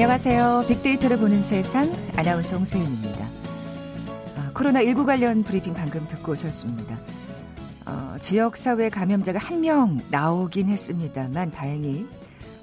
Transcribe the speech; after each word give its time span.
안녕하세요. 0.00 0.66
빅데이터를 0.68 1.18
보는 1.18 1.42
세상 1.42 1.92
아나운서 2.14 2.54
홍수인입니다. 2.54 3.28
아, 4.36 4.52
코로나19 4.54 5.04
관련 5.04 5.42
브리핑 5.42 5.74
방금 5.74 6.06
듣고 6.06 6.32
오셨습니다. 6.32 6.96
어, 7.84 8.16
지역사회 8.20 8.90
감염자가 8.90 9.40
한 9.40 9.60
명 9.60 9.98
나오긴 10.08 10.68
했습니다만 10.68 11.50
다행히 11.50 12.06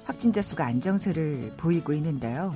확진자 0.04 0.40
수가 0.40 0.64
안정세를 0.64 1.52
보이고 1.58 1.92
있는데요. 1.92 2.54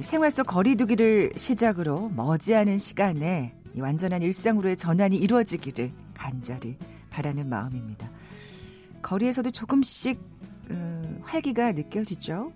생활 0.00 0.32
속 0.32 0.48
거리두기를 0.48 1.34
시작으로 1.36 2.10
머지않은 2.16 2.78
시간에 2.78 3.54
완전한 3.78 4.22
일상으로의 4.22 4.76
전환이 4.76 5.16
이루어지기를 5.18 5.92
간절히 6.14 6.76
바라는 7.10 7.48
마음입니다. 7.48 8.10
거리에서도 9.02 9.52
조금씩 9.52 10.18
음, 10.70 11.20
활기가 11.22 11.70
느껴지죠. 11.70 12.50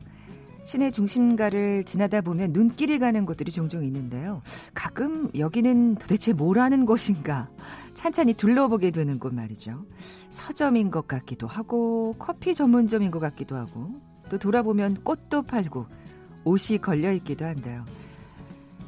시내 0.69 0.91
중심가를 0.91 1.85
지나다 1.85 2.21
보면 2.21 2.53
눈길이 2.53 2.99
가는 2.99 3.25
곳들이 3.25 3.51
종종 3.51 3.83
있는데요. 3.85 4.43
가끔 4.75 5.31
여기는 5.35 5.95
도대체 5.95 6.35
뭘 6.35 6.59
하는 6.59 6.85
곳인가 6.85 7.49
찬찬히 7.95 8.35
둘러보게 8.35 8.91
되는 8.91 9.19
곳 9.19 9.33
말이죠. 9.33 9.87
서점인 10.29 10.91
것 10.91 11.09
같기도 11.09 11.47
하고 11.47 12.15
커피 12.19 12.55
전문점인 12.55 13.11
것 13.11 13.19
같기도 13.19 13.57
하고 13.57 13.99
또 14.29 14.37
돌아보면 14.37 15.05
꽃도 15.05 15.45
팔고 15.45 15.87
옷이 16.45 16.77
걸려 16.83 17.13
있기도 17.13 17.47
한데요. 17.47 17.87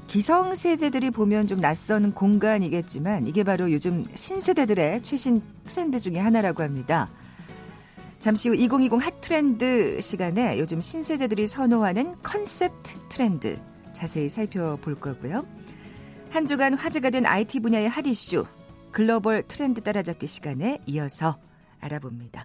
기성 0.07 0.55
세대들이 0.55 1.11
보면 1.11 1.47
좀 1.47 1.63
낯선 1.63 2.13
공간이겠지만 2.13 3.27
이게 3.27 3.43
바로 3.43 3.73
요즘 3.73 4.05
신세대들의 4.13 5.03
최신 5.03 5.41
트렌드 5.65 5.99
중의 5.99 6.21
하나라고 6.21 6.63
합니다. 6.63 7.09
잠시 8.21 8.51
후 8.51 8.55
2020 8.55 9.03
핫트렌드 9.03 9.99
시간에 10.03 10.59
요즘 10.59 10.83
신세대들이 10.83 11.47
선호하는 11.47 12.21
컨셉트 12.23 13.09
트렌드 13.09 13.59
자세히 13.95 14.29
살펴볼 14.29 14.95
거고요. 14.95 15.47
한 16.29 16.45
주간 16.45 16.75
화제가 16.75 17.09
된 17.09 17.25
IT 17.25 17.61
분야의 17.61 17.89
핫 17.89 18.07
이슈 18.07 18.45
글로벌 18.93 19.43
트렌드 19.49 19.81
따라잡기 19.83 20.27
시간에 20.27 20.83
이어서 20.85 21.39
알아봅니다. 21.81 22.45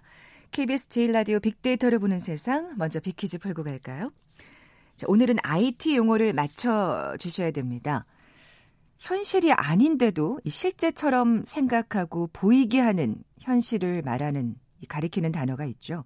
KBS 0.50 0.88
제일라디오 0.88 1.40
빅데이터를 1.40 1.98
보는 1.98 2.20
세상 2.20 2.72
먼저 2.78 2.98
빅퀴즈 2.98 3.36
풀고 3.38 3.62
갈까요? 3.62 4.10
자, 4.96 5.04
오늘은 5.08 5.36
IT 5.42 5.94
용어를 5.94 6.32
맞춰 6.32 7.14
주셔야 7.18 7.50
됩니다. 7.50 8.06
현실이 8.96 9.52
아닌데도 9.52 10.40
실제처럼 10.48 11.44
생각하고 11.44 12.30
보이게 12.32 12.80
하는 12.80 13.16
현실을 13.40 14.00
말하는 14.00 14.56
가리키는 14.88 15.32
단어가 15.32 15.64
있죠. 15.64 16.04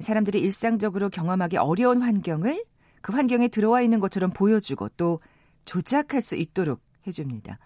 사람들이 0.00 0.38
일상적으로 0.40 1.08
경험하기 1.10 1.56
어려운 1.56 2.02
환경을 2.02 2.64
그 3.00 3.12
환경에 3.12 3.48
들어와 3.48 3.82
있는 3.82 4.00
것처럼 4.00 4.30
보여주고 4.30 4.90
또 4.90 5.20
조작할 5.64 6.20
수 6.20 6.36
있도록 6.36 6.80
해줍니다. 7.06 7.58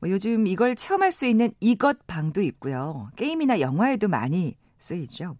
뭐 0.00 0.10
요즘 0.10 0.46
이걸 0.46 0.74
체험할 0.74 1.12
수 1.12 1.26
있는 1.26 1.52
이것 1.60 2.06
방도 2.06 2.40
있고요. 2.40 3.10
게임이나 3.16 3.60
영화에도 3.60 4.08
많이 4.08 4.56
쓰이죠. 4.78 5.36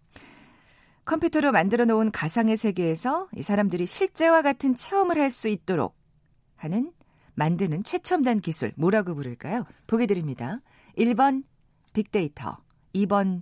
컴퓨터로 1.05 1.51
만들어 1.51 1.85
놓은 1.85 2.11
가상의 2.11 2.57
세계에서 2.57 3.27
이 3.35 3.41
사람들이 3.41 3.85
실제와 3.85 4.41
같은 4.41 4.75
체험을 4.75 5.19
할 5.19 5.31
수 5.31 5.47
있도록 5.47 5.95
하는 6.55 6.91
만드는 7.33 7.83
최첨단 7.83 8.39
기술 8.39 8.71
뭐라고 8.75 9.15
부를까요? 9.15 9.65
보게 9.87 10.05
드립니다. 10.05 10.59
1번 10.97 11.43
빅데이터, 11.93 12.57
2번 12.93 13.41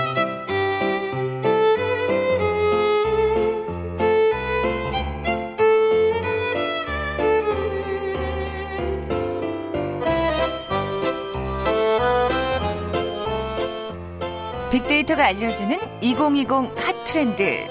빅데이터가 14.71 15.25
알려주는 15.25 15.77
2020 16.01 16.47
핫트렌드. 16.77 17.67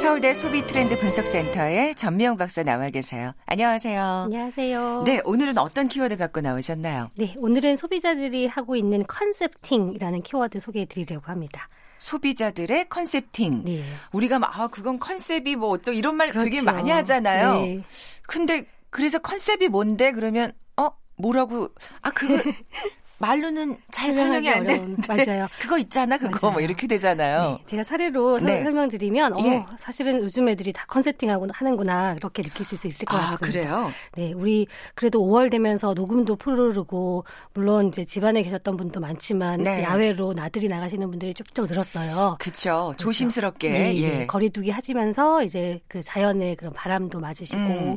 서울대 0.00 0.32
소비 0.32 0.64
트렌드 0.64 0.96
분석센터의 0.96 1.96
전미영 1.96 2.36
박사 2.36 2.62
나와 2.62 2.88
계세요. 2.88 3.32
안녕하세요. 3.46 4.00
안녕하세요. 4.26 5.02
네, 5.04 5.20
오늘은 5.24 5.58
어떤 5.58 5.88
키워드 5.88 6.16
갖고 6.16 6.40
나오셨나요? 6.40 7.10
네, 7.16 7.34
오늘은 7.38 7.74
소비자들이 7.74 8.46
하고 8.46 8.76
있는 8.76 9.04
concepting이라는 9.08 10.22
키워드 10.22 10.60
소개해 10.60 10.84
드리려고 10.84 11.26
합니다. 11.26 11.68
소비자들의 11.98 12.90
concepting. 12.90 13.64
네. 13.64 13.82
우리가 14.12 14.38
막, 14.38 14.56
아, 14.56 14.68
그건 14.68 15.00
컨셉이 15.00 15.56
뭐 15.56 15.70
어쩌 15.70 15.90
이런 15.90 16.14
말 16.14 16.28
그렇죠. 16.30 16.44
되게 16.44 16.62
많이 16.62 16.90
하잖아요. 16.92 17.54
네. 17.62 17.82
근데 18.28 18.66
그래서 18.90 19.18
컨셉이 19.18 19.66
뭔데? 19.66 20.12
그러면, 20.12 20.52
어, 20.76 20.90
뭐라고, 21.16 21.70
아, 22.02 22.10
그거, 22.12 22.34
말로는 23.18 23.76
잘 23.90 24.12
설명이 24.12 24.48
안 24.50 24.66
되는데 24.66 25.02
맞아요. 25.08 25.48
그거 25.58 25.78
있잖아 25.78 26.18
그거 26.18 26.30
뭐 26.30 26.40
맞아요. 26.40 26.52
뭐 26.52 26.60
이렇게 26.60 26.86
되잖아요. 26.86 27.42
네, 27.42 27.64
제가 27.66 27.82
사례로 27.82 28.38
네. 28.40 28.62
설명드리면 28.62 29.32
어, 29.32 29.38
예. 29.44 29.64
사실은 29.78 30.20
요즘 30.20 30.48
애들이 30.48 30.72
다 30.72 30.84
concepting하고 30.86 31.46
하는구나 31.50 32.14
그렇게 32.14 32.42
느끼실 32.42 32.76
수 32.76 32.86
있을 32.86 33.06
것 33.06 33.16
아, 33.16 33.20
같습니다. 33.20 33.46
그래요? 33.46 33.90
네, 34.16 34.32
우리 34.34 34.66
그래도 34.94 35.20
5월 35.20 35.50
되면서 35.50 35.94
녹음도 35.94 36.36
푸르르고 36.36 37.24
물론 37.54 37.88
이제 37.88 38.04
집안에 38.04 38.42
계셨던 38.42 38.76
분도 38.76 39.00
많지만 39.00 39.62
네. 39.62 39.82
야외로 39.82 40.34
나들이 40.34 40.68
나가시는 40.68 41.08
분들이 41.08 41.32
쭉쭉 41.32 41.66
늘었어요. 41.68 42.36
그렇죠. 42.38 42.94
조심스럽게 42.98 43.70
네, 43.70 43.96
예. 43.96 44.26
거리두기 44.26 44.70
하시면서 44.70 45.42
이제 45.42 45.80
그 45.88 46.02
자연의 46.02 46.56
그런 46.56 46.72
바람도 46.74 47.18
맞으시고 47.20 47.58
음. 47.60 47.96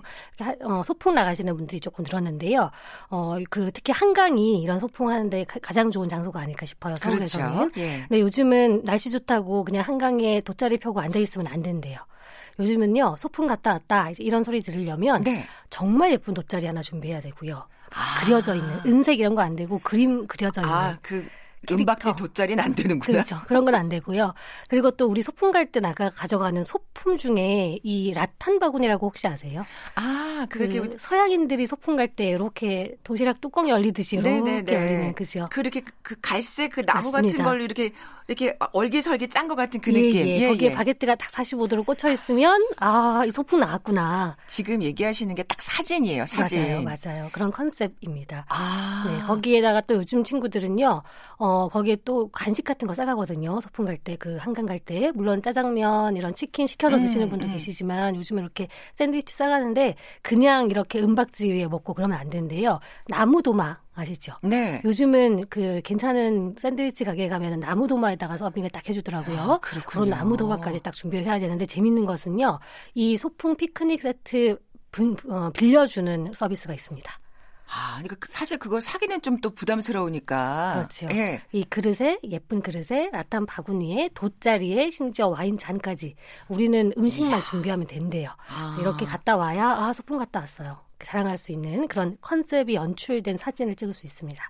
어, 0.64 0.82
소풍 0.84 1.14
나가시는 1.16 1.58
분들이 1.58 1.80
조금 1.82 2.06
늘었는데요. 2.08 2.72
어, 3.10 3.36
그 3.50 3.72
특히 3.74 3.92
한강이 3.92 4.62
이런 4.62 4.80
소풍 4.80 5.09
활동하는데 5.10 5.46
가장 5.62 5.92
좋은 5.92 6.08
장소가 6.08 6.40
아닐까 6.40 6.66
싶어요. 6.66 6.96
서울에서는. 6.98 7.70
그렇죠. 7.70 7.72
예. 7.82 8.06
근데 8.08 8.22
요즘은 8.22 8.84
날씨 8.86 9.10
좋다고 9.10 9.64
그냥 9.66 9.84
한강에 9.84 10.40
돗자리 10.42 10.78
펴고 10.78 11.02
앉아 11.02 11.20
있으면 11.20 11.48
안 11.48 11.62
된대요. 11.62 11.98
요즘은요 12.60 13.16
소풍 13.18 13.48
갔다 13.48 13.72
왔다 13.74 14.12
이런 14.20 14.44
소리 14.44 14.62
들으려면 14.62 15.24
네. 15.24 15.46
정말 15.70 16.12
예쁜 16.12 16.34
돗자리 16.34 16.66
하나 16.66 16.82
준비해야 16.82 17.22
되고요. 17.22 17.66
아. 17.92 18.24
그려져 18.26 18.56
있는 18.56 18.80
은색 18.86 19.20
이런 19.20 19.34
거 19.36 19.42
안 19.42 19.56
되고 19.56 19.80
그림 19.80 20.28
그려져 20.28 20.62
있는. 20.62 20.74
아, 20.74 20.98
그 21.02 21.28
은박지 21.70 22.14
돗자리는 22.18 22.64
안 22.64 22.74
되는구나. 22.74 23.24
그렇죠. 23.24 23.38
그런 23.48 23.66
건 23.66 23.76
안 23.76 23.90
되고요. 23.90 24.34
그리고 24.70 24.92
또 24.92 25.08
우리 25.08 25.22
소풍 25.22 25.52
갈 25.52 25.72
때 25.72 25.80
나가 25.80 26.10
가져가는 26.10 26.64
소품 26.64 27.18
중에 27.18 27.80
이 27.84 28.14
라탄 28.14 28.60
바구니라고 28.60 29.08
혹시 29.08 29.28
아세요? 29.28 29.64
아, 29.96 30.48
그게 30.50 30.80
그 30.80 30.98
서양인들이 30.98 31.68
소풍 31.68 31.96
갈 31.98 32.08
때 32.16 32.30
이렇게 32.30 32.96
도시락 33.04 33.40
뚜껑이 33.42 33.70
열리듯이 33.70 34.16
이렇게 34.16 34.30
네네네. 34.42 34.74
열리는 34.74 35.14
그죠? 35.14 35.46
그렇게 35.52 35.82
그 36.02 36.16
갈색 36.22 36.72
그 36.72 36.86
나무 36.86 37.12
맞습니다. 37.12 37.38
같은 37.38 37.44
걸로 37.46 37.64
이렇게 37.64 37.92
이렇게 38.28 38.56
얼기설기 38.74 39.28
짠 39.30 39.48
것 39.48 39.56
같은 39.56 39.80
그 39.82 39.90
느낌. 39.92 40.28
예, 40.28 40.38
예. 40.44 40.48
거기에 40.48 40.70
예. 40.70 40.74
바게트가 40.74 41.16
딱 41.16 41.32
45도로 41.32 41.84
꽂혀 41.86 42.12
있으면 42.12 42.64
아, 42.78 43.24
이 43.28 43.32
소풍 43.32 43.60
나왔구나. 43.60 44.38
지금 44.48 44.82
얘기하시는 44.84 45.34
게 45.36 45.44
딱 45.44 45.60
사진이에요. 45.62 46.26
사진. 46.28 46.62
맞아요, 46.62 46.84
맞아요. 46.84 47.30
그런 47.32 47.52
컨셉입니다. 47.52 48.46
아. 48.50 49.06
네, 49.08 49.20
거기에다가 49.26 49.82
또 49.82 49.96
요즘 49.96 50.24
친구들은요. 50.24 51.02
어, 51.38 51.49
거기에 51.72 51.98
또 52.06 52.28
간식 52.30 52.64
같은 52.64 52.88
거 52.88 52.94
싸가거든요. 52.94 53.60
소풍 53.62 53.86
갈 53.86 53.98
때, 53.98 54.16
그 54.18 54.38
한강 54.38 54.66
갈 54.66 54.80
때. 54.80 55.12
물론 55.14 55.42
짜장면, 55.42 56.16
이런 56.18 56.34
치킨 56.34 56.68
시켜서 56.68 56.98
음, 56.98 57.02
드시는 57.02 57.30
분도 57.30 57.46
음. 57.46 57.52
계시지만 57.52 58.16
요즘은 58.16 58.44
이렇게 58.44 58.68
샌드위치 58.96 59.34
싸가는데 59.36 59.96
그냥 60.22 60.70
이렇게 60.70 61.00
은박지 61.00 61.50
위에 61.50 61.68
먹고 61.68 61.94
그러면 61.94 62.18
안 62.18 62.30
되는데요. 62.30 62.80
나무 63.08 63.42
도마. 63.42 63.78
아시죠? 64.00 64.34
네. 64.44 64.82
요즘은 64.86 65.48
그 65.50 65.82
괜찮은 65.84 66.56
샌드위치 66.58 67.04
가게 67.04 67.28
가면은 67.28 67.60
나무 67.60 67.86
도마에다가 67.86 68.38
서빙을 68.38 68.70
딱 68.70 68.88
해주더라고요. 68.88 69.38
아, 69.38 69.60
그런 69.86 70.10
나무 70.10 70.38
도마까지 70.38 70.82
딱 70.82 70.94
준비를 70.94 71.26
해야 71.26 71.38
되는데 71.38 71.66
재밌는 71.66 72.06
것은요. 72.06 72.60
이 72.94 73.18
소풍 73.18 73.58
피크닉 73.58 74.02
세트 74.02 74.58
분, 74.92 75.16
어, 75.30 75.52
빌려주는 75.54 76.32
서비스가 76.34 76.74
있습니다. 76.74 77.12
아, 77.72 77.94
그러니까 78.02 78.16
사실 78.28 78.58
그걸 78.58 78.82
사기는 78.82 79.22
좀 79.22 79.40
또 79.42 79.52
부담스러우니까. 79.52 80.74
그렇죠. 80.76 81.08
예. 81.16 81.42
이 81.54 81.64
그릇에 81.64 82.20
예쁜 82.24 82.62
그릇에 82.62 83.10
라탄 83.14 83.46
바구니에 83.46 84.10
돗자리에 84.14 84.90
심지어 84.90 85.28
와인 85.30 85.58
잔까지 85.58 86.16
우리는 86.50 86.92
음식만 86.98 87.40
이야. 87.40 87.44
준비하면 87.44 87.88
된대요. 87.88 88.32
아. 88.50 88.78
이렇게 88.82 89.06
갔다 89.06 89.38
와야 89.38 89.70
아 89.70 89.94
소풍 89.94 90.18
갔다 90.18 90.40
왔어요. 90.42 90.80
자랑할 91.04 91.38
수 91.38 91.54
있는 91.54 91.88
그런 91.88 92.18
컨셉이 92.20 92.76
연출된 92.76 93.38
사진을 93.38 93.76
찍을 93.76 93.94
수 93.94 94.06
있습니다. 94.06 94.44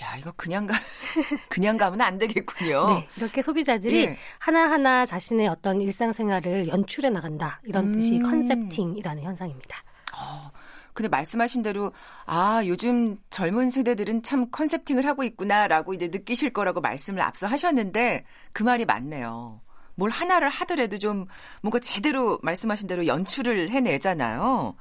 야, 0.00 0.16
이거 0.16 0.30
그냥 0.36 0.66
가, 0.68 0.74
그냥 1.50 1.76
가면 1.76 2.00
안 2.00 2.18
되겠군요. 2.18 2.88
네, 2.90 3.08
이렇게 3.16 3.42
소비자들이 3.42 4.04
예. 4.04 4.16
하나하나 4.38 5.04
자신의 5.04 5.48
어떤 5.48 5.80
일상생활을 5.80 6.68
연출해 6.68 7.10
나간다. 7.10 7.60
이런 7.64 7.90
뜻이 7.90 8.18
음. 8.18 8.22
컨셉팅이라는 8.22 9.24
현상입니다. 9.24 9.76
어, 10.16 10.52
근데 10.98 11.08
말씀하신 11.10 11.62
대로 11.62 11.92
아 12.26 12.60
요즘 12.66 13.18
젊은 13.30 13.70
세대들은 13.70 14.24
참 14.24 14.50
컨셉팅을 14.50 15.06
하고 15.06 15.22
있구나라고 15.22 15.94
이제 15.94 16.08
느끼실 16.08 16.52
거라고 16.52 16.80
말씀을 16.80 17.20
앞서 17.20 17.46
하셨는데 17.46 18.24
그 18.52 18.64
말이 18.64 18.84
맞네요. 18.84 19.60
뭘 19.94 20.10
하나를 20.10 20.48
하더라도 20.48 20.98
좀 20.98 21.26
뭔가 21.62 21.78
제대로 21.78 22.40
말씀하신 22.42 22.88
대로 22.88 23.06
연출을 23.06 23.70
해내잖아요. 23.70 24.74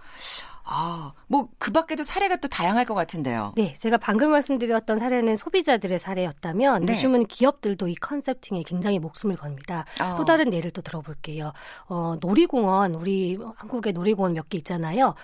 아, 0.69 1.13
뭐, 1.27 1.47
그 1.59 1.71
밖에도 1.71 2.03
사례가 2.03 2.35
또 2.37 2.49
다양할 2.49 2.83
것 2.83 2.93
같은데요. 2.93 3.53
네, 3.55 3.73
제가 3.75 3.95
방금 3.97 4.31
말씀드렸던 4.31 4.99
사례는 4.99 5.37
소비자들의 5.37 5.97
사례였다면 5.97 6.85
네. 6.85 6.93
요즘은 6.93 7.27
기업들도 7.27 7.87
이 7.87 7.95
컨셉팅에 7.95 8.63
굉장히 8.65 8.99
목숨을 8.99 9.37
겁니다. 9.37 9.85
어. 10.01 10.17
또 10.17 10.25
다른 10.25 10.51
예를 10.53 10.71
또 10.71 10.81
들어볼게요. 10.81 11.53
어, 11.87 12.17
놀이공원, 12.19 12.95
우리 12.95 13.37
한국의 13.55 13.93
놀이공원 13.93 14.33
몇 14.33 14.49
개 14.49 14.57
있잖아요. 14.57 15.15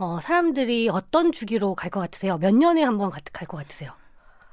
어, 0.00 0.18
사람들이 0.20 0.88
어떤 0.88 1.30
주기로 1.32 1.74
갈 1.74 1.90
것 1.90 2.00
같으세요? 2.00 2.38
몇 2.38 2.54
년에 2.54 2.82
한 2.82 2.96
번 2.98 3.10
갈 3.10 3.46
것 3.46 3.56
같으세요? 3.58 3.92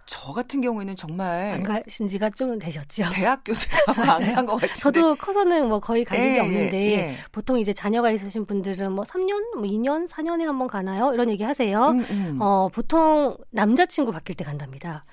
저 0.05 0.31
같은 0.31 0.61
경우에는 0.61 0.95
정말 0.95 1.51
안 1.53 1.63
가신 1.63 2.07
지가 2.07 2.29
좀 2.29 2.57
되셨죠. 2.59 3.03
대학교 3.11 3.51
때안간 3.53 4.45
것 4.47 4.53
같은데. 4.55 4.73
저도 4.75 5.15
커서는 5.15 5.67
뭐 5.67 5.79
거의 5.81 6.05
간 6.05 6.17
적이 6.17 6.29
예, 6.35 6.39
없는데 6.39 6.77
예, 6.85 6.91
예. 6.95 7.17
보통 7.33 7.59
이제 7.59 7.73
자녀가 7.73 8.09
있으신 8.11 8.45
분들은 8.45 8.93
뭐 8.93 9.03
3년, 9.03 9.55
뭐 9.55 9.63
2년, 9.63 10.07
4년에 10.07 10.45
한 10.45 10.57
번 10.57 10.67
가나요? 10.67 11.13
이런 11.13 11.29
얘기 11.29 11.43
하세요. 11.43 11.89
음, 11.89 12.05
음. 12.09 12.37
어, 12.41 12.69
보통 12.73 13.35
남자친구 13.51 14.13
바뀔 14.13 14.35
때 14.37 14.45
간답니다. 14.45 15.03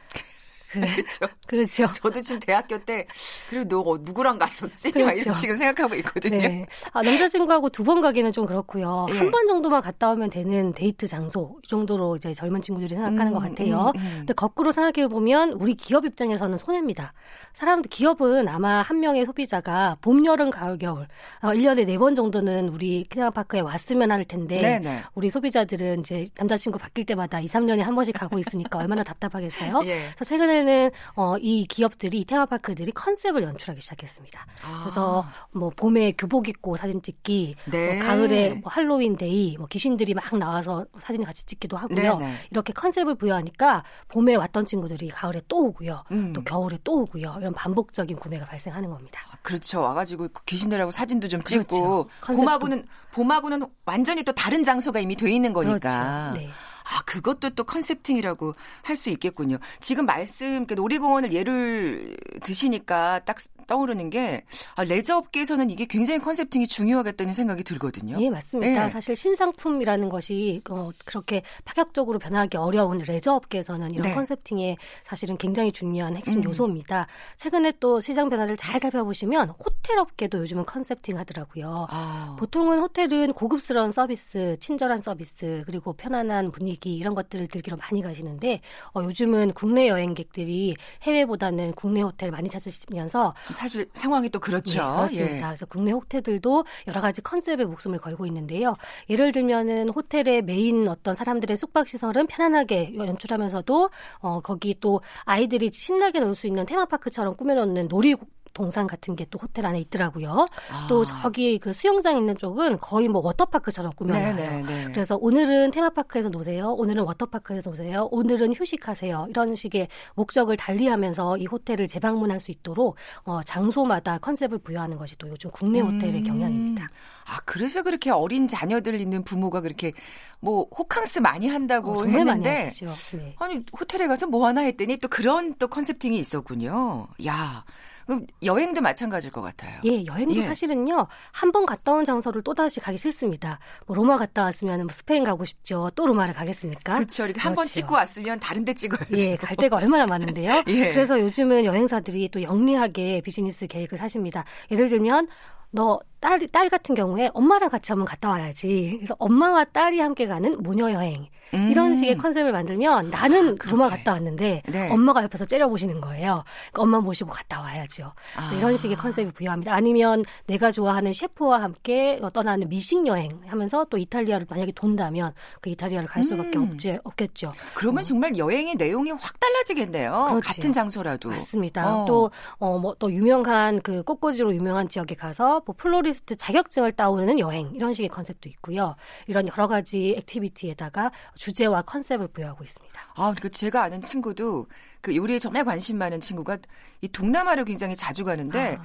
그렇죠. 0.95 1.27
그렇죠. 1.47 1.87
저도 1.93 2.21
지금 2.23 2.41
대학교 2.41 2.79
때 2.79 3.07
그리고 3.49 3.69
너 3.69 3.99
누구랑 4.03 4.39
갔었지? 4.39 4.91
그렇죠. 4.91 5.33
지금 5.33 5.55
생각하고 5.57 5.95
있거든요. 5.97 6.37
네. 6.39 6.67
아, 6.93 7.03
남자친구하고 7.03 7.69
두 7.71 7.85
번 7.85 8.01
가기는 8.01 8.33
좀 8.33 8.47
그렇고요. 8.47 9.07
네. 9.11 9.19
한번 9.19 9.47
정도만 9.47 9.83
갔다 9.83 10.11
오면 10.13 10.31
되는 10.31 10.73
데이트 10.73 11.07
장소 11.07 11.59
이 11.63 11.69
정도로 11.69 12.17
이제 12.17 12.33
젊은 12.33 12.63
친구들이 12.63 12.95
생각하는 12.95 13.29
음, 13.29 13.33
것 13.35 13.41
같아요. 13.41 13.93
음, 13.95 14.01
음. 14.01 14.15
근데 14.21 14.33
거꾸로 14.33 14.73
생각해 14.73 15.09
보면 15.09 15.53
우리 15.53 15.75
기업 15.75 16.05
입장에서는 16.07 16.57
손해입니다. 16.57 17.13
사람들 17.55 17.89
기업은 17.89 18.49
아마 18.49 18.83
한 18.83 19.01
명의 19.01 19.25
소비자가 19.25 19.97
봄, 20.01 20.25
여름, 20.27 20.51
가을, 20.51 20.77
겨울 20.79 21.07
어, 21.43 21.49
1년에 21.49 21.87
네 21.87 21.95
번 21.99 22.15
정도는 22.15 22.69
우리 22.69 23.05
테마파크에 23.09 23.61
왔으면 23.61 24.11
할 24.11 24.25
텐데 24.25 24.57
네네. 24.57 24.79
네. 24.81 25.01
우리 25.15 25.31
소비자들은 25.31 26.01
이제 26.01 26.27
남자친구 26.37 26.79
바뀔 26.79 27.05
때마다 27.07 27.41
2, 27.41 27.47
3년에 27.47 27.79
한 27.81 27.95
번씩 27.95 28.15
가고 28.15 28.39
있으니까 28.39 28.79
얼마나 28.81 29.03
답답하겠어요. 29.05 29.81
예. 29.85 30.09
그래서 30.15 30.25
최근에 30.25 30.45
최근에는 30.55 30.91
어, 31.17 31.37
이 31.39 31.67
기업들이 31.67 32.25
테마파크들이 32.25 32.93
컨셉을 32.93 33.43
연출하기 33.43 33.81
시작했습니다. 33.81 34.47
아. 34.65 34.81
그래서 34.85 35.25
뭐 35.53 35.71
봄에 35.75 36.13
교복 36.19 36.49
입고 36.49 36.77
사진 36.77 37.01
찍기, 37.01 37.55
네. 37.71 37.97
뭐 37.99 38.07
가을에 38.07 38.55
뭐 38.55 38.71
할로윈 38.71 39.17
데이, 39.17 39.57
뭐 39.57 39.67
귀신들이 39.69 40.15
막 40.15 40.37
나와서 40.37 40.85
사진 40.99 41.25
같이 41.25 41.47
찍기도 41.47 41.77
하고요. 41.77 42.17
네네. 42.19 42.19
네. 42.19 42.35
이렇게 42.51 42.73
컨셉을 42.73 43.15
부여하니까 43.15 43.85
봄에 44.09 44.35
왔던 44.35 44.67
친구들이 44.67 45.09
가을에 45.09 45.41
또 45.49 45.67
오고요, 45.67 46.03
음. 46.11 46.33
또 46.33 46.43
겨울에 46.43 46.79
또 46.85 47.03
오고요. 47.03 47.37
이런 47.45 47.53
반복적인 47.53 48.17
구매가 48.17 48.47
발생하는 48.47 48.89
겁니다. 48.89 49.21
아, 49.31 49.37
그렇죠. 49.43 49.83
와가지고 49.83 50.29
귀신들하고 50.47 50.91
사진도 50.91 51.29
좀 51.29 51.43
찍고 51.43 52.09
그렇죠. 52.21 52.39
봄하고는 52.41 52.87
봄하고는 53.13 53.67
완전히 53.85 54.23
또 54.23 54.33
다른 54.33 54.65
장소가 54.65 54.99
이미 54.99 55.15
돼 55.15 55.31
있는 55.31 55.53
거니까. 55.53 56.33
그렇죠. 56.33 56.41
네. 56.41 56.51
아, 56.85 57.03
그것도 57.07 57.51
또 57.51 57.65
concepting이라고 57.65 58.55
할 58.83 58.95
수 58.95 59.11
있겠군요. 59.11 59.59
지금 59.81 60.07
말씀, 60.07 60.67
그 60.67 60.75
놀이공원을 60.75 61.33
예를 61.33 62.17
드시니까 62.45 63.21
딱 63.25 63.37
떠오르는 63.67 64.11
게 64.11 64.45
아, 64.77 64.85
레저 64.85 65.17
업계에서는 65.17 65.69
이게 65.71 65.87
굉장히 65.87 66.21
concepting이 66.21 66.69
중요하겠다는 66.69 67.33
생각이 67.33 67.65
들거든요. 67.65 68.17
예, 68.21 68.31
맞습니다. 68.31 68.85
네. 68.85 68.91
사실 68.91 69.17
신상품이라는 69.17 70.09
것이 70.11 70.63
어, 70.71 70.91
그렇게 71.07 71.43
파격적으로 71.65 72.19
변하기 72.19 72.57
어려운 72.57 72.99
레저 72.99 73.33
업계에서는 73.35 73.91
이런 73.93 74.03
네. 74.03 74.15
concepting이 74.15 74.77
사실은 75.07 75.37
굉장히 75.39 75.73
중요한 75.73 76.17
핵심 76.17 76.39
음. 76.39 76.45
요소입니다. 76.45 77.07
최근에 77.37 77.73
또 77.81 78.01
시장 78.01 78.29
변화를 78.29 78.57
잘 78.57 78.79
살펴보시면 78.79 79.51
호텔 79.51 79.99
업계도 79.99 80.39
요즘은 80.39 80.67
concepting 80.67 81.19
하더라고요. 81.19 81.87
아. 81.91 82.37
보통은 82.39 82.79
호텔은 82.81 83.33
고급스러운 83.33 83.91
서비스, 83.93 84.57
친절한 84.61 85.01
서비스, 85.01 85.63
그리고 85.67 85.95
편안한 85.95 86.53
분위기 86.53 86.74
이런 86.83 87.15
것들을 87.15 87.49
즐기러 87.49 87.77
많이 87.77 88.03
가시는데 88.03 88.61
어, 88.95 89.03
요즘은 89.03 89.53
국내 89.55 89.89
여행객들이 89.89 90.77
해외보다는 91.03 91.73
국내 91.73 92.03
호텔 92.03 92.31
많이 92.31 92.49
찾으시면서 92.49 93.35
사실 93.41 93.89
상황이 93.93 94.29
또 94.29 94.39
그렇죠. 94.39 94.83
네, 94.83 94.95
그렇습니다. 94.95 95.37
예. 95.37 95.41
그래서 95.41 95.67
국내 95.67 95.93
호텔들도 95.93 96.65
여러 96.89 97.01
가지 97.01 97.23
컨셉에 97.23 97.65
목숨을 97.65 97.99
걸고 97.99 98.27
있는데요. 98.27 98.75
예를 99.09 99.33
들면은 99.33 99.89
호텔의 99.89 100.43
메인 100.43 100.87
어떤 100.89 101.15
사람들의 101.15 101.57
숙박 101.57 101.89
시설은 101.89 102.27
편안하게 102.27 102.95
연출하면서도 102.97 103.91
어 104.21 104.41
거기 104.41 104.77
또 104.81 105.01
아이들이 105.25 105.71
신나게 105.73 106.21
놀 106.21 106.35
수 106.35 106.47
있는 106.49 106.67
테마파크처럼 106.67 107.37
꾸며놓는 107.37 107.87
놀이 107.89 108.17
동산 108.55 108.87
같은 108.87 109.17
게 109.17 109.25
또 109.35 109.39
호텔 109.39 109.67
안에 109.67 109.81
있더라고요. 109.81 110.47
아. 110.71 110.87
또 110.89 111.05
저기 111.05 111.59
그 111.59 111.73
수영장 111.73 112.17
있는 112.17 112.37
쪽은 112.37 112.79
거의 112.79 113.09
뭐 113.09 113.21
워터파크처럼 113.25 113.93
꾸며놔요. 113.97 114.35
네네네. 114.35 114.63
네. 114.63 114.93
그래서 114.93 115.17
오늘은 115.17 115.73
테마파크에서 115.73 116.29
노세요. 116.29 116.69
오늘은 116.73 117.03
워터파크에서 117.05 117.69
노세요. 117.69 118.09
오늘은 118.13 118.55
휴식하세요. 118.55 119.27
이런 119.31 119.57
식의 119.57 119.89
목적을 120.15 120.57
달리하면서 120.57 121.39
이 121.39 121.47
호텔을 121.47 121.89
재방문할 121.89 122.39
수 122.39 122.53
있도록 122.53 122.97
어, 123.25 123.43
장소마다 123.43 124.19
컨셉을 124.19 124.59
부여하는 124.59 124.97
것이 124.97 125.17
또 125.19 125.29
요즘 125.29 125.51
국내 125.51 125.81
호텔의 125.81 126.21
음. 126.21 126.25
경향입니다. 126.25 126.89
아 127.27 127.41
그래서 127.45 127.83
그렇게 127.83 128.11
어린 128.11 128.47
자녀들 128.47 129.01
있는 129.01 129.25
부모가 129.25 129.63
그렇게 129.63 129.93
뭐 130.41 130.69
호캉스 130.77 131.21
많이 131.21 131.49
한다고 131.49 131.93
어, 131.93 132.05
했는데 132.05 132.71
네. 132.73 133.35
아니 133.39 133.65
호텔에 133.79 134.07
가서 134.07 134.27
뭐 134.27 134.47
하나 134.47 134.61
했더니 134.61 134.99
또 134.99 135.09
그런 135.09 135.55
또 135.59 135.67
컨셉팅이 135.69 136.19
있었군요. 136.19 137.09
야 137.27 137.65
그럼 138.07 138.27
여행도 138.43 138.81
마찬가지일 138.81 139.33
것 139.33 139.41
같아요. 139.43 139.81
예, 139.85 140.05
여행도 140.05 140.37
예. 140.37 140.43
사실은요. 140.43 141.07
한 141.33 141.53
번 141.53 141.67
갔다 141.67 141.93
온 141.93 142.05
장소를 142.05 142.43
또 142.43 142.53
다시 142.55 142.81
가기 142.81 142.99
싫습니다. 142.99 143.61
뭐 143.87 143.95
로마 143.97 144.17
갔다 144.17 144.43
왔으면 144.43 144.81
뭐 144.81 144.89
스페인 144.93 145.23
가고 145.25 145.45
싶죠. 145.45 145.91
또 145.95 146.07
로마를 146.07 146.35
가겠습니까? 146.35 146.95
그렇죠. 146.95 147.25
이렇게 147.27 147.41
한 147.41 147.55
번 147.55 147.65
찍고 147.65 147.95
왔으면 147.95 148.41
다른 148.41 148.65
데 148.65 148.75
찍어야죠. 148.75 149.07
예, 149.17 149.37
갈 149.37 149.57
데가 149.57 149.77
얼마나 149.77 150.07
많은데요. 150.07 150.65
예. 150.69 150.93
그래서 150.93 151.21
요즘은 151.21 151.65
여행사들이 151.65 152.29
또 152.31 152.43
영리하게 152.43 153.21
비즈니스 153.25 153.67
계획을 153.67 153.97
사십니다. 153.99 154.45
예를 154.71 154.89
들면 154.89 155.29
너 155.75 155.99
딸, 156.21 156.47
딸 156.49 156.69
같은 156.71 156.95
경우에 156.95 157.31
엄마랑 157.35 157.69
같이 157.69 157.91
한번 157.91 158.07
갔다 158.07 158.31
와야지. 158.31 158.95
그래서 158.97 159.17
엄마와 159.19 159.65
딸이 159.65 159.99
함께 159.99 160.27
가는 160.27 160.63
모녀 160.63 160.91
여행. 160.93 161.29
음. 161.53 161.69
이런 161.71 161.95
식의 161.95 162.17
컨셉을 162.19 162.53
만들면 162.53 163.11
나는 163.11 163.57
아, 163.61 163.71
로마 163.71 163.89
갔다 163.89 164.13
왔는데 164.13 164.63
네. 164.67 164.91
엄마가 164.91 165.23
옆에서 165.23 165.45
째려보시는 165.45 166.01
거예요. 166.01 166.43
그러니까 166.73 166.83
엄마 166.83 167.01
모시고 167.01 167.31
갔다 167.31 167.61
와야죠. 167.61 168.13
아. 168.37 168.55
이런 168.59 168.77
식의 168.77 168.97
컨셉을 168.97 169.33
부여합니다. 169.33 169.73
아니면 169.75 170.25
내가 170.47 170.71
좋아하는 170.71 171.13
셰프와 171.13 171.63
함께 171.63 172.19
떠나는 172.33 172.69
미식 172.69 173.07
여행 173.07 173.41
하면서 173.47 173.85
또 173.85 173.99
이탈리아를 173.99 174.47
만약에 174.49 174.73
돈다면 174.73 175.33
그 175.61 175.71
이탈리아를 175.71 176.09
갈 176.09 176.25
수밖에 176.25 176.59
음. 176.59 176.71
없지, 176.71 176.99
없겠죠. 177.05 177.53
그러면 177.75 178.01
어. 178.01 178.03
정말 178.03 178.37
여행의 178.37 178.77
내용이 178.77 179.11
확 179.13 179.39
달라지겠네요. 179.39 180.27
그렇지. 180.31 180.49
같은 180.49 180.73
장소라도. 180.73 181.29
맞습니다. 181.29 182.03
어. 182.03 182.05
또, 182.07 182.31
어, 182.59 182.79
뭐, 182.79 182.97
또 182.99 183.13
유명한 183.13 183.81
그 183.83 184.03
꽃꽂이로 184.03 184.55
유명한 184.55 184.89
지역에 184.89 185.15
가서 185.15 185.61
뭐 185.67 185.75
플로리스트 185.77 186.37
자격증을 186.37 186.93
따오는 186.93 187.39
여행 187.39 187.71
이런 187.75 187.95
식의 187.95 188.09
컨셉도 188.09 188.49
있고요. 188.51 188.97
이런 189.27 189.49
여러 189.49 189.67
가지 189.69 190.15
액티비티에다가 190.19 191.11
주제와 191.37 191.83
컨셉을 191.83 192.29
부여하고 192.29 192.65
있습니다. 192.65 193.01
아, 193.17 193.35
그 193.41 193.51
제가 193.51 193.83
아는 193.83 194.01
친구도 194.01 194.67
그 195.01 195.15
요리에 195.15 195.39
정말 195.39 195.65
관심 195.65 195.99
많은 195.99 196.21
친구가 196.21 196.59
이 197.01 197.09
동남아를 197.09 197.65
굉장히 197.65 197.97
자주 197.97 198.25
가는데 198.25 198.79
아. 198.81 198.83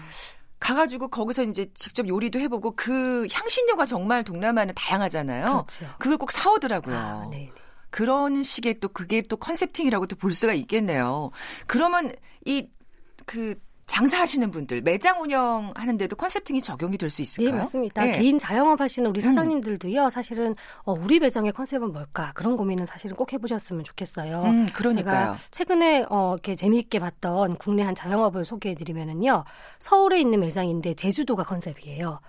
가가지고 0.59 1.07
거기서 1.07 1.43
이제 1.43 1.71
직접 1.74 2.07
요리도 2.07 2.39
해보고 2.39 2.74
그 2.75 3.27
향신료가 3.31 3.86
정말 3.86 4.24
동남아는 4.24 4.74
다양하잖아요. 4.75 5.65
그렇죠. 5.67 5.95
그걸 5.98 6.17
꼭 6.17 6.31
사오더라고요. 6.31 6.98
아, 6.98 7.27
네, 7.31 7.38
네. 7.38 7.51
그런 7.89 8.43
식의 8.43 8.79
또 8.81 8.89
그게 8.89 9.21
또 9.21 9.38
concepting이라고 9.38 10.07
또 10.07 10.15
볼 10.17 10.33
수가 10.33 10.53
있겠네요. 10.53 11.31
그러면 11.67 12.12
이 12.45 12.67
그 13.29 13.53
장사하시는 13.89 14.51
분들, 14.51 14.81
매장 14.81 15.19
운영하는데도 15.22 16.15
컨셉팅이 16.15 16.62
적용이 16.62 16.98
될 16.98 17.10
수 17.10 17.24
있을까요? 17.24 17.55
네, 17.55 17.58
맞습니다. 17.63 18.03
네. 18.03 18.12
개인 18.19 18.38
자영업 18.38 18.79
하시는 18.79 19.10
우리 19.10 19.19
음. 19.19 19.24
사장님들도요, 19.24 20.12
사실은 20.12 20.55
어, 20.84 20.93
우리 20.93 21.19
매장의 21.19 21.51
컨셉은 21.53 21.91
뭘까? 21.91 22.31
그런 22.36 22.55
고민은 22.55 22.86
사실은 22.86 23.15
꼭 23.15 23.34
해보셨으면 23.34 23.84
좋겠어요. 23.84 24.43
음, 24.43 24.67
그러니까요. 24.74 25.36
최근에 25.50 26.05
어, 26.10 26.36
이렇게 26.36 26.55
재미있게 26.55 27.00
봤던 27.00 27.55
국내 27.55 27.81
한 27.81 27.96
자영업을 27.96 28.43
소개해드리면은요, 28.43 29.43
서울에 29.79 30.22
있는 30.22 30.39
매장인데 30.41 30.93
제주도가 30.93 31.43
컨셉이에요. 31.43 32.19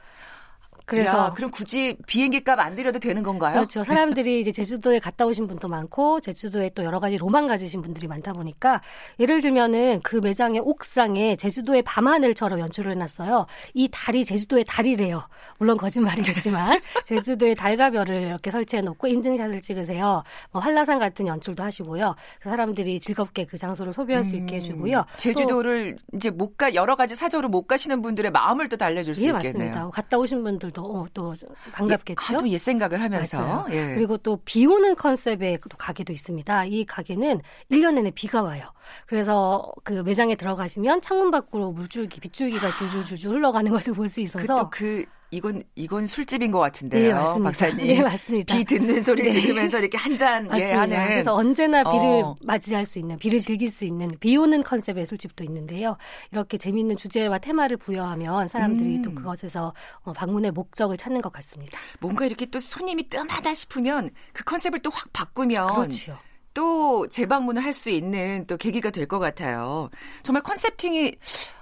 그래서 0.90 1.26
야, 1.26 1.32
그럼 1.34 1.50
굳이 1.50 1.96
비행기 2.06 2.42
값 2.44 2.58
안 2.60 2.74
들여도 2.76 2.98
되는 2.98 3.22
건가요? 3.22 3.54
그렇죠. 3.54 3.84
사람들이 3.84 4.40
이제 4.40 4.50
제주도에 4.52 4.98
갔다 4.98 5.24
오신 5.24 5.46
분도 5.46 5.68
많고 5.68 6.20
제주도에 6.20 6.70
또 6.74 6.84
여러 6.84 6.98
가지 7.00 7.16
로망 7.16 7.46
가지신 7.46 7.80
분들이 7.80 8.06
많다 8.08 8.32
보니까 8.32 8.82
예를 9.18 9.40
들면은 9.40 10.00
그 10.02 10.16
매장의 10.16 10.60
옥상에 10.64 11.36
제주도의 11.36 11.82
밤하늘처럼 11.82 12.58
연출을 12.60 12.90
해놨어요. 12.92 13.46
이 13.74 13.88
달이 13.90 14.24
제주도의 14.24 14.64
달이래요. 14.66 15.22
물론 15.58 15.76
거짓말이겠지만 15.76 16.80
제주도의 17.06 17.54
달과 17.54 17.90
별을 17.90 18.22
이렇게 18.22 18.50
설치해 18.50 18.82
놓고 18.82 19.06
인증샷을 19.06 19.62
찍으세요. 19.62 20.22
뭐 20.50 20.60
한라산 20.60 20.98
같은 20.98 21.26
연출도 21.26 21.62
하시고요. 21.62 22.14
사람들이 22.42 22.98
즐겁게 23.00 23.46
그 23.46 23.56
장소를 23.56 23.92
소비할 23.92 24.24
수 24.24 24.34
있게 24.36 24.56
해주고요. 24.56 24.98
음, 24.98 25.04
제주도를 25.16 25.96
또, 26.10 26.16
이제 26.16 26.30
못 26.30 26.56
가 26.56 26.74
여러 26.74 26.94
가지 26.96 27.14
사정으로 27.14 27.48
못 27.48 27.66
가시는 27.68 28.02
분들의 28.02 28.30
마음을 28.32 28.68
또 28.68 28.76
달래줄 28.76 29.14
수 29.14 29.22
예, 29.22 29.28
있겠네요. 29.30 29.52
맞습니다. 29.52 29.90
갔다 29.90 30.18
오신 30.18 30.42
분들도 30.42 30.79
또, 30.80 31.00
어, 31.00 31.06
또 31.12 31.34
반갑겠죠. 31.72 32.20
하도 32.20 32.48
옛 32.48 32.58
생각을 32.58 33.00
하면서. 33.02 33.66
예. 33.70 33.94
그리고 33.94 34.16
또 34.18 34.36
비 34.44 34.66
오는 34.66 34.94
컨셉의 34.96 35.58
또 35.68 35.76
가게도 35.76 36.12
있습니다. 36.12 36.64
이 36.66 36.84
가게는 36.84 37.40
1년 37.70 37.94
내내 37.94 38.10
비가 38.12 38.42
와요. 38.42 38.64
그래서 39.06 39.70
그 39.84 39.92
매장에 39.92 40.34
들어가시면 40.34 41.02
창문 41.02 41.30
밖으로 41.30 41.72
물줄기, 41.72 42.20
빗줄기가 42.20 42.70
줄줄줄줄 42.78 43.32
흘러가는 43.32 43.70
것을 43.72 43.94
볼 43.94 44.08
수 44.08 44.20
있어서 44.20 44.68
그 44.70 45.04
이건 45.32 45.62
이건 45.76 46.06
술집인 46.06 46.50
것 46.50 46.58
같은데요, 46.58 47.08
네, 47.08 47.12
맞습니다. 47.14 47.44
박사님. 47.50 47.86
네, 47.86 48.02
맞습니다. 48.02 48.54
비 48.56 48.64
듣는 48.64 49.02
소리를 49.02 49.30
네. 49.32 49.40
들으면서 49.40 49.78
이렇게 49.78 49.96
한잔 49.96 50.48
예, 50.58 50.72
하는. 50.72 50.96
그래서 51.06 51.34
언제나 51.34 51.84
비를 51.84 52.04
어. 52.24 52.36
맞이할 52.42 52.84
수 52.84 52.98
있는, 52.98 53.16
비를 53.18 53.38
즐길 53.38 53.70
수 53.70 53.84
있는 53.84 54.10
비 54.18 54.36
오는 54.36 54.62
컨셉의 54.62 55.06
술집도 55.06 55.44
있는데요. 55.44 55.96
이렇게 56.32 56.58
재미있는 56.58 56.96
주제와 56.96 57.38
테마를 57.38 57.76
부여하면 57.76 58.48
사람들이 58.48 58.96
음. 58.96 59.02
또 59.02 59.14
그것에서 59.14 59.72
어, 60.02 60.12
방문의 60.12 60.50
목적을 60.50 60.96
찾는 60.96 61.20
것 61.20 61.32
같습니다. 61.32 61.78
뭔가 62.00 62.26
이렇게 62.26 62.46
또 62.46 62.58
손님이 62.58 63.08
뜸하다 63.08 63.54
싶으면 63.54 64.10
그 64.32 64.42
컨셉을 64.44 64.80
또 64.80 64.90
확 64.90 65.12
바꾸면. 65.12 65.68
그렇죠. 65.74 66.18
또 66.52 67.06
재방문을 67.08 67.62
할 67.62 67.72
수 67.72 67.90
있는 67.90 68.44
또 68.48 68.56
계기가 68.56 68.90
될 68.90 69.06
것 69.06 69.20
같아요. 69.20 69.88
정말 70.24 70.42
컨셉팅이 70.42 71.12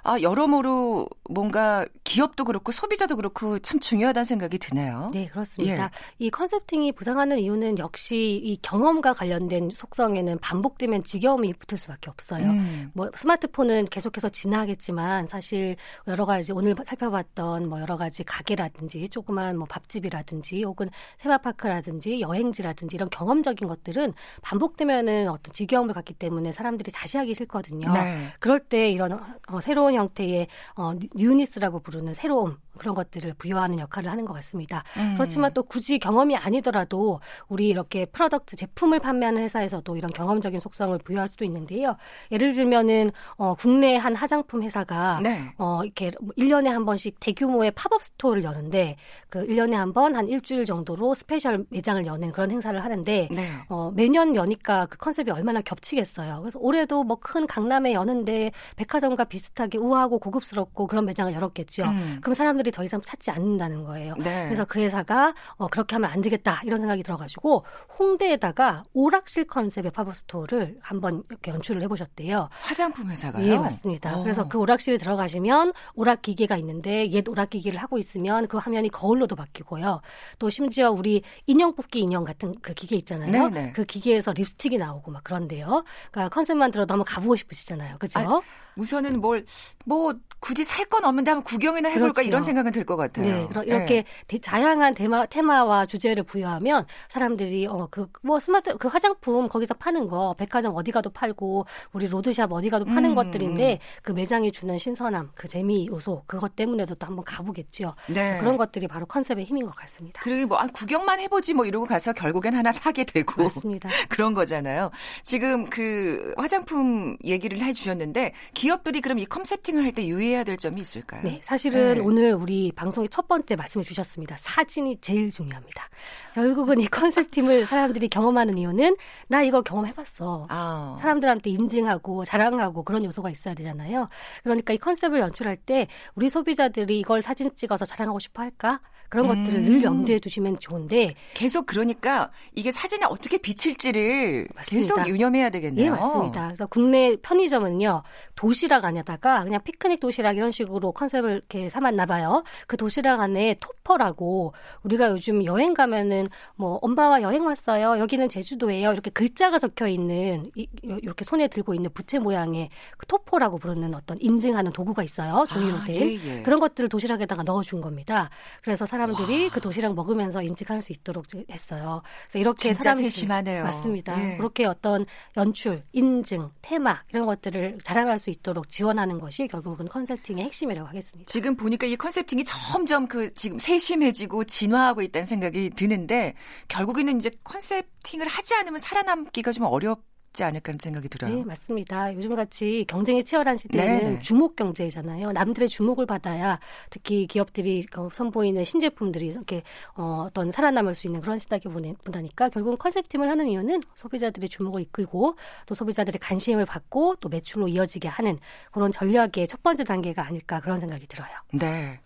아, 0.09 0.19
여러모로 0.23 1.07
뭔가 1.29 1.85
기업도 2.03 2.47
그렇고 2.47 2.73
소비자도 2.73 3.17
그렇고 3.17 3.59
참 3.59 3.79
중요하다는 3.79 4.25
생각이 4.25 4.57
드네요. 4.57 5.11
네, 5.13 5.27
그렇습니다. 5.27 5.85
예. 5.85 5.89
이 6.19 6.31
컨셉팅이 6.31 6.93
부상하는 6.93 7.39
이유는 7.39 7.79
역시 7.79 8.41
이 8.43 8.57
경험과 8.63 9.13
관련된 9.13 9.69
속성에는 9.75 10.39
반복되면 10.39 11.05
지겨움이 11.05 11.53
붙을 11.53 11.77
수밖에 11.77 12.09
없어요. 12.09 12.49
음. 12.49 12.91
뭐 12.95 13.11
스마트폰은 13.15 13.91
계속해서 13.91 14.31
진화하겠지만 14.31 15.27
사실 15.27 15.77
여러 16.07 16.25
가지 16.25 16.55
오늘 16.55 16.75
살펴봤던 16.83 17.69
뭐 17.69 17.79
여러 17.83 17.99
가지 17.99 18.25
가게라든지 18.25 19.11
조그만 19.11 19.59
뭐 19.59 19.67
밥집이라든지 19.69 20.63
혹은 20.63 20.89
테마파크라든지 21.19 22.23
여행지라든지 22.23 22.97
이런 22.97 23.11
경험적인 23.11 23.69
것들은 23.69 24.15
반복되면은 24.41 25.29
어떤 25.29 25.53
지겨움을 25.53 25.93
갖기 25.93 26.15
때문에 26.15 26.53
사람들이 26.53 26.93
다시 26.93 27.19
하기 27.19 27.35
싫거든요. 27.35 27.93
네. 27.93 28.29
그럴 28.41 28.61
때 28.61 28.91
이런 28.91 29.13
어, 29.13 29.61
새로운 29.61 29.98
형태의 29.99 30.47
어, 30.77 30.93
newness라고 31.15 31.81
부르는 31.81 32.15
새로움 32.15 32.57
그런 32.79 32.95
것들을 32.95 33.35
부여하는 33.35 33.79
역할을 33.81 34.11
하는 34.11 34.25
것 34.25 34.33
같습니다. 34.35 34.85
음. 34.97 35.15
그렇지만 35.17 35.53
또 35.53 35.63
굳이 35.65 35.99
경험이 35.99 36.37
아니더라도 36.37 37.21
우리 37.49 37.69
이렇게 37.69 38.05
product 38.07 38.57
제품을 38.57 39.01
판매하는 39.01 39.43
회사에서도 39.43 39.97
이런 39.97 40.11
경험적인 40.13 40.61
속성을 40.61 40.97
부여할 40.99 41.29
수도 41.29 41.45
있는데요. 41.45 41.97
예를 42.31 42.55
들면은 42.55 43.11
어, 43.37 43.55
국내 43.55 43.97
한 43.97 44.15
화장품 44.17 44.63
회사가 44.63 45.21
네. 45.23 45.53
어, 45.59 45.81
이렇게 45.85 46.13
1년에 46.37 46.67
한 46.69 46.85
번씩 46.85 47.19
대규모의 47.21 47.73
팝업 47.73 48.03
스토어를 48.05 48.45
여는데 48.45 48.97
그 49.29 49.45
1년에 49.47 49.73
한 49.73 49.93
번 49.93 50.15
한 50.15 50.29
일주일 50.29 50.65
정도로 50.65 51.15
스페셜 51.15 51.65
매장을 51.71 52.05
여는 52.07 52.31
그런 52.31 52.51
행사를 52.51 52.79
하는데 52.83 53.29
네. 53.31 53.49
어, 53.69 53.91
매년 53.95 54.37
여니까 54.37 54.87
그 54.87 54.97
컨셉이 54.99 55.31
얼마나 55.31 55.61
겹치겠어요. 55.61 56.41
그래서 56.41 56.59
올해도 56.61 57.05
뭐 57.05 57.19
큰 57.21 57.47
강남에 57.47 57.93
여는데 57.95 58.53
백화점과 58.77 59.25
비슷하게 59.25 59.78
우아하고 59.79 60.19
고급스럽고 60.19 60.87
그런 60.87 61.05
매장을 61.05 61.33
열었겠죠. 61.33 61.85
음. 61.85 62.19
그럼 62.21 62.35
사람들이 62.35 62.71
더 62.71 62.85
이상 62.85 63.01
찾지 63.01 63.31
않는다는 63.31 63.85
거예요. 63.85 64.15
네. 64.19 64.45
그래서 64.45 64.65
그 64.65 64.81
회사가 64.81 65.35
어, 65.57 65.69
그렇게 65.69 65.97
하면 65.97 66.11
안 66.11 66.21
되겠다 66.21 66.61
이런 66.65 66.81
생각이 66.81 67.03
들어가지고 67.03 67.65
홍대에다가 67.99 68.85
오락실 68.93 69.47
컨셉의 69.47 69.91
팝업 69.93 70.17
스토어를 70.17 70.77
한번 70.81 71.23
이렇게 71.31 71.51
연출을 71.51 71.83
해보셨대요. 71.83 72.49
화장품 72.61 73.11
회사가요? 73.11 73.47
예, 73.47 73.57
맞습니다. 73.57 74.19
오. 74.19 74.23
그래서 74.23 74.49
그 74.49 74.59
오락실에 74.59 74.99
들어가시면 74.99 75.73
오락 75.95 76.23
기계가 76.23 76.57
있는데 76.59 77.11
옛 77.11 77.29
오락 77.29 77.51
기계를 77.51 77.79
하고 77.81 77.99
있으면 77.99 78.47
그 78.49 78.57
화면이 78.57 78.89
거울로도 78.91 79.37
바뀌고요. 79.37 80.01
또 80.39 80.51
심지어 80.51 80.91
우리 80.91 81.23
인형 81.47 81.75
뽑기 81.75 82.01
인형 82.01 82.25
같은 82.25 82.55
그 82.61 82.75
기계 82.75 82.97
있잖아요. 82.97 83.31
네네. 83.31 83.51
네. 83.51 83.73
그 83.73 83.85
기계에서 83.85 84.33
립스틱이 84.33 84.77
나오고 84.79 85.11
막 85.11 85.25
그런데요. 85.25 85.85
그러니까 86.11 86.35
컨셉만 86.35 86.71
들어도 86.71 86.95
한번 86.95 87.05
가보고 87.05 87.37
싶으시잖아요. 87.37 87.99
그죠? 87.99 88.21
아, 88.21 88.41
우선은 88.79 89.21
뭘, 89.21 89.45
뭐, 89.85 90.15
굳이 90.41 90.63
살 90.63 90.87
건 90.89 91.05
없는데 91.05 91.33
한번 91.33 91.45
구경이나 91.45 91.89
해볼까 91.91 92.13
그렇죠. 92.15 92.29
이런 92.29 92.43
생각은 92.43 92.71
들 92.73 92.85
것 92.87 92.97
같아요. 92.97 93.27
네. 93.27 93.49
이렇게 93.67 94.05
네. 94.29 94.39
다양한 94.39 94.95
테마, 94.95 95.27
테마와 95.27 95.85
주제를 95.87 96.23
부여하면 96.23 96.87
사람들이, 97.11 97.67
어, 97.67 97.89
그, 97.91 98.07
뭐, 98.23 98.39
스마트, 98.41 98.77
그 98.79 98.89
화장품 98.89 99.49
거기서 99.49 99.75
파는 99.75 100.07
거, 100.09 100.35
백화점 100.39 100.75
어디 100.77 100.93
가도 100.93 101.11
팔고, 101.11 101.67
우리 101.93 102.07
로드샵 102.07 102.51
어디 102.53 102.71
가도 102.71 102.85
파는 102.85 103.11
음. 103.11 103.15
것들인데 103.17 103.81
그 104.03 104.13
매장이 104.13 104.53
주는 104.53 104.79
신선함, 104.79 105.31
그 105.35 105.49
재미 105.49 105.89
요소, 105.89 106.23
그것 106.27 106.55
때문에도 106.57 106.95
또 106.95 107.07
한번 107.07 107.25
가보겠죠. 107.25 107.95
네. 108.09 108.39
그런 108.39 108.57
것들이 108.57 108.87
바로 108.87 109.05
컨셉의 109.07 109.45
힘인 109.45 109.67
것 109.67 109.75
같습니다. 109.75 110.21
그리고 110.23 110.49
뭐, 110.49 110.59
아, 110.59 110.69
구경만 110.73 111.19
해보지 111.21 111.53
뭐 111.53 111.67
이러고 111.67 111.85
가서 111.85 112.13
결국엔 112.13 112.55
하나 112.55 112.71
사게 112.73 113.05
되고. 113.05 113.43
맞습니다. 113.43 113.89
그런 114.09 114.33
거잖아요. 114.35 114.91
지금 115.25 115.69
그 115.69 116.33
화장품 116.39 117.17
얘기를 117.25 117.61
해주셨는데, 117.61 118.33
기 118.55 118.68
업들이 118.71 119.01
그럼 119.01 119.19
이 119.19 119.27
컨셉팅을 119.27 119.83
할 119.85 119.93
때 119.93 120.07
유의해야 120.07 120.45
될 120.45 120.57
점이 120.57 120.81
있을까요? 120.81 121.23
네, 121.23 121.41
사실은 121.43 121.95
네. 121.95 122.01
오늘 122.01 122.35
우리 122.35 122.71
방송의 122.73 123.09
첫 123.09 123.27
번째 123.27 123.57
말씀해 123.57 123.85
주셨습니다. 123.85 124.37
사진이 124.39 124.99
제일 125.01 125.31
중요합니다. 125.31 125.89
결국은 126.35 126.81
이 126.81 126.87
컨셉팅을 126.89 127.67
사람들이 127.67 128.09
경험하는 128.09 128.59
이유는 128.59 128.97
나 129.29 129.43
이거 129.43 129.63
경험해봤어. 129.63 130.47
아. 130.51 130.99
사람들한테 131.01 131.51
인증하고 131.51 132.25
자랑하고 132.25 132.83
그런 132.85 133.05
요소가 133.05 133.31
있어야 133.31 133.55
되잖아요. 133.55 134.07
그러니까 134.43 134.73
이 134.75 134.79
컨셉을 134.79 135.21
연출할 135.21 135.57
때 135.57 135.89
우리 136.15 136.29
소비자들이 136.29 136.99
이걸 137.01 137.23
사진 137.23 137.51
찍어서 137.57 137.85
자랑하고 137.87 138.19
싶어 138.19 138.43
할까? 138.43 138.81
그런 139.09 139.31
음. 139.31 139.45
것들을 139.45 139.63
늘 139.63 139.83
염두에 139.83 140.19
두시면 140.19 140.59
좋은데 140.61 141.15
계속 141.35 141.67
그러니까 141.67 142.31
이게 142.55 142.71
사진에 142.71 143.07
어떻게 143.07 143.39
비칠지를 143.39 144.49
맞습니다. 144.55 144.95
계속 144.95 145.09
유념해야 145.09 145.51
되겠네요. 145.51 145.87
예, 145.87 145.91
맞습니다. 145.91 146.47
그래서 146.49 146.67
국내 146.67 147.17
편의점은요 147.17 148.03
도시락 148.35 148.85
안에다가 148.85 149.45
그냥 149.45 149.63
피크닉 149.63 150.01
도시락 150.01 150.37
이런 150.37 150.51
식으로 150.51 150.93
컨셉을 150.93 151.31
이렇게 151.31 151.69
삼았나 151.71 152.05
봐요. 152.07 152.45
그 152.67 152.77
도시락 152.77 153.21
안에 153.21 153.57
토퍼라고 153.61 154.53
우리가 154.83 155.11
요즘 155.11 155.45
여행 155.45 155.73
가면은 155.73 156.27
뭐 156.57 156.79
엄마와 156.83 157.23
여행 157.23 157.47
왔어요. 157.47 157.99
여기는 157.99 158.29
제주도예요. 158.29 158.93
이렇게 158.93 159.11
글자가 159.11 159.59
적혀 159.59 159.89
있는 159.89 160.45
이, 160.55 160.69
렇게 160.83 161.25
손에 161.25 161.49
들고 161.49 161.75
있는 161.75 161.91
부채 161.95 162.19
모양의 162.19 162.69
그 162.99 163.07
토퍼라고 163.07 163.59
부르는 163.59 163.95
어떤 163.95 164.19
인증하는 164.21 164.73
도구가 164.73 165.03
있어요. 165.03 165.47
종이로 165.49 165.85
된 165.87 166.03
아, 166.03 166.05
예, 166.05 166.39
예. 166.39 166.43
그런 166.43 166.61
것들을 166.61 166.89
도시락에다가 166.91 167.43
넣어준 167.43 167.81
겁니다. 167.81 168.29
그래서 168.63 168.85
사 168.85 168.98
람들이 168.99 169.45
와. 169.45 169.51
그 169.53 169.61
도시락 169.61 169.95
먹으면서 169.95 170.43
인식할 170.43 170.83
수 170.83 170.93
있도록 170.93 171.25
했어요. 171.51 172.03
그래서 172.25 172.39
이렇게 172.39 172.69
진짜 172.69 172.83
사람들이 172.83 173.11
세심하네요. 173.11 173.65
맞습니다. 173.65 174.33
예. 174.33 174.37
그렇게 174.37 174.65
어떤 174.65 175.07
연출, 175.37 175.83
인증, 175.93 176.51
테마 176.63 177.03
이런 177.11 177.27
것들을 177.27 177.79
자랑할 177.85 178.19
수 178.19 178.31
있도록 178.31 178.69
지원하는 178.69 179.19
것이 179.19 179.47
결국은 179.47 179.89
컨설팅의 179.89 180.45
핵심이라고 180.45 180.89
하겠습니다. 180.89 181.31
지금 181.31 181.57
보니까 181.57 181.87
이 181.87 181.97
컨셉팅이 181.97 182.45
점점 182.45 183.07
그 183.09 183.33
지금 183.35 183.59
세심해지고 183.59 184.45
진화하고 184.45 185.03
있다는 185.03 185.27
생각이 185.27 185.71
드는데 185.71 186.35
결국에는 186.69 187.17
이제 187.17 187.31
컨셉팅을 187.45 188.27
하지 188.27 188.55
않으면 188.55 188.79
살아남기가 188.79 189.53
좀 189.53 189.65
어렵. 189.65 190.03
쉽지 190.39 190.45
않을까 190.45 190.71
하는 190.71 190.79
생각이 190.79 191.09
들어요. 191.09 191.35
네, 191.35 191.45
맞습니다. 191.45 192.15
요즘같이 192.15 192.85
경쟁이 192.89 193.25
치열한 193.25 193.57
시대에는 193.57 194.03
네네. 194.03 194.21
주목 194.21 194.55
경제잖아요. 194.57 195.33
남들의 195.33 195.69
주목을 195.69 196.07
받아야 196.07 196.61
특히 196.91 197.27
기업들이 197.27 197.85
선보이는 198.13 198.63
신제품들이 198.65 199.27
이렇게 199.27 199.63
어, 199.97 200.27
어떤 200.29 200.51
살아남을 200.51 200.95
수 200.95 201.09
있는 201.09 201.21
그런 201.21 201.39
시대에 201.39 201.59
보다니까 201.59 202.49
결국은 202.51 202.79
컨셉팀을 202.79 203.29
하는 203.29 203.49
이유는 203.49 203.81
소비자들의 203.95 204.49
주목을 204.49 204.81
이끌고 204.83 205.35
또 205.67 205.75
소비자들의 205.75 206.19
관심을 206.21 206.65
받고 206.65 207.17
또 207.17 207.29
매출로 207.29 207.69
이어지게 207.69 208.09
하는 208.09 208.39
그런 208.71 208.93
전략의 208.93 209.49
첫 209.49 209.63
번째 209.63 209.85
단계가 209.85 210.25
아닐까 210.25 210.61
그런 210.61 210.79
생각이 210.79 211.07
들어요. 211.07 211.29
네. 211.53 212.01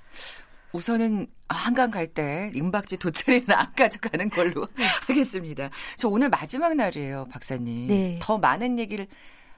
우선은 0.72 1.26
한강 1.48 1.90
갈 1.90 2.06
때 2.12 2.50
임박지 2.54 2.96
돗자리는 2.98 3.50
안 3.50 3.72
가져가는 3.74 4.28
걸로 4.30 4.66
네. 4.76 4.84
하겠습니다. 5.06 5.70
저 5.96 6.08
오늘 6.08 6.28
마지막 6.28 6.74
날이에요, 6.74 7.26
박사님. 7.30 7.86
네. 7.86 8.18
더 8.20 8.38
많은 8.38 8.78
얘기를 8.78 9.06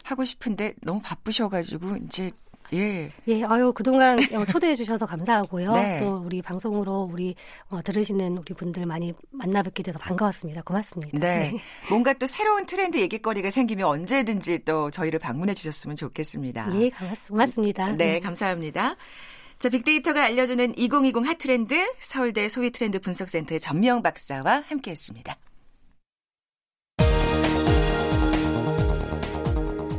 하고 0.04 0.24
싶은데 0.24 0.74
너무 0.82 1.00
바쁘셔가지고 1.02 1.96
이제 2.06 2.30
예. 2.72 3.10
예, 3.28 3.44
아유, 3.44 3.72
그동안 3.74 4.18
어, 4.32 4.44
초대해 4.46 4.74
주셔서 4.74 5.06
감사하고요. 5.06 5.72
네. 5.72 6.00
또 6.00 6.22
우리 6.24 6.40
방송으로 6.42 7.08
우리 7.10 7.34
어, 7.68 7.80
들으시는 7.82 8.38
우리 8.38 8.54
분들 8.54 8.86
많이 8.86 9.12
만나 9.30 9.62
뵙게 9.62 9.82
돼서 9.82 9.98
반가웠습니다. 9.98 10.62
고맙습니다. 10.62 11.18
네. 11.18 11.50
네. 11.50 11.58
뭔가 11.88 12.12
또 12.14 12.26
새로운 12.26 12.66
트렌드 12.66 12.98
얘기거리가 12.98 13.50
생기면 13.50 13.86
언제든지 13.86 14.64
또 14.64 14.90
저희를 14.90 15.18
방문해 15.18 15.54
주셨으면 15.54 15.96
좋겠습니다. 15.96 16.80
예, 16.80 16.90
고맙습니다. 17.28 17.92
네, 17.92 18.18
감사합니다. 18.20 18.96
자, 19.58 19.68
빅데이터가 19.68 20.24
알려주는 20.24 20.76
2020 20.76 21.26
핫트렌드 21.26 21.94
서울대 22.00 22.48
소위 22.48 22.70
트렌드 22.70 23.00
분석센터의 23.00 23.60
전명 23.60 24.02
박사와 24.02 24.64
함께했습니다. 24.66 25.36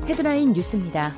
헤드라인 0.08 0.54
뉴스입니다. 0.54 1.14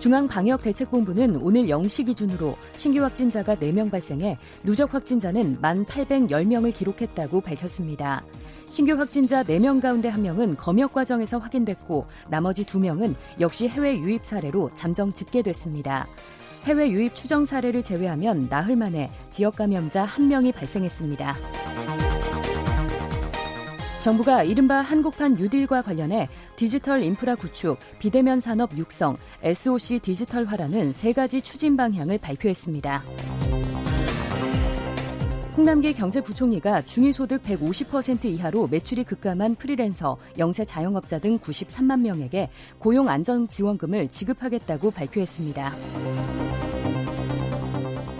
중앙방역대책본부는 0.00 1.36
오늘 1.42 1.62
0시 1.62 2.06
기준으로 2.06 2.56
신규 2.76 3.02
확진자가 3.02 3.56
4명 3.56 3.90
발생해 3.90 4.38
누적 4.64 4.94
확진자는 4.94 5.60
1,810명을 5.60 6.74
기록했다고 6.74 7.40
밝혔습니다. 7.40 8.22
신규 8.70 8.94
확진자 8.94 9.42
4명 9.42 9.80
가운데 9.80 10.10
1명은 10.10 10.56
검역 10.56 10.92
과정에서 10.92 11.38
확인됐고 11.38 12.06
나머지 12.28 12.64
2명은 12.64 13.14
역시 13.40 13.68
해외 13.68 13.98
유입 13.98 14.24
사례로 14.24 14.70
잠정 14.74 15.12
집계됐습니다. 15.12 16.06
해외 16.64 16.90
유입 16.90 17.14
추정 17.14 17.44
사례를 17.44 17.82
제외하면 17.82 18.48
나흘 18.50 18.76
만에 18.76 19.08
지역 19.30 19.56
감염자 19.56 20.06
1명이 20.06 20.54
발생했습니다. 20.54 21.36
정부가 24.02 24.42
이른바 24.42 24.80
한국판 24.80 25.34
뉴딜과 25.34 25.82
관련해 25.82 26.28
디지털 26.56 27.02
인프라 27.02 27.34
구축, 27.34 27.78
비대면 27.98 28.40
산업 28.40 28.76
육성, 28.76 29.16
SOC 29.42 29.98
디지털화라는 29.98 30.92
세 30.92 31.12
가지 31.12 31.42
추진 31.42 31.76
방향을 31.76 32.18
발표했습니다. 32.18 33.02
홍남기 35.58 35.92
경제부총리가 35.92 36.82
중위소득 36.82 37.42
150% 37.42 38.26
이하로 38.26 38.68
매출이 38.68 39.02
급감한 39.02 39.56
프리랜서, 39.56 40.16
영세 40.38 40.64
자영업자 40.64 41.18
등 41.18 41.36
93만 41.40 41.98
명에게 41.98 42.48
고용안정지원금을 42.78 44.06
지급하겠다고 44.06 44.92
발표했습니다. 44.92 45.72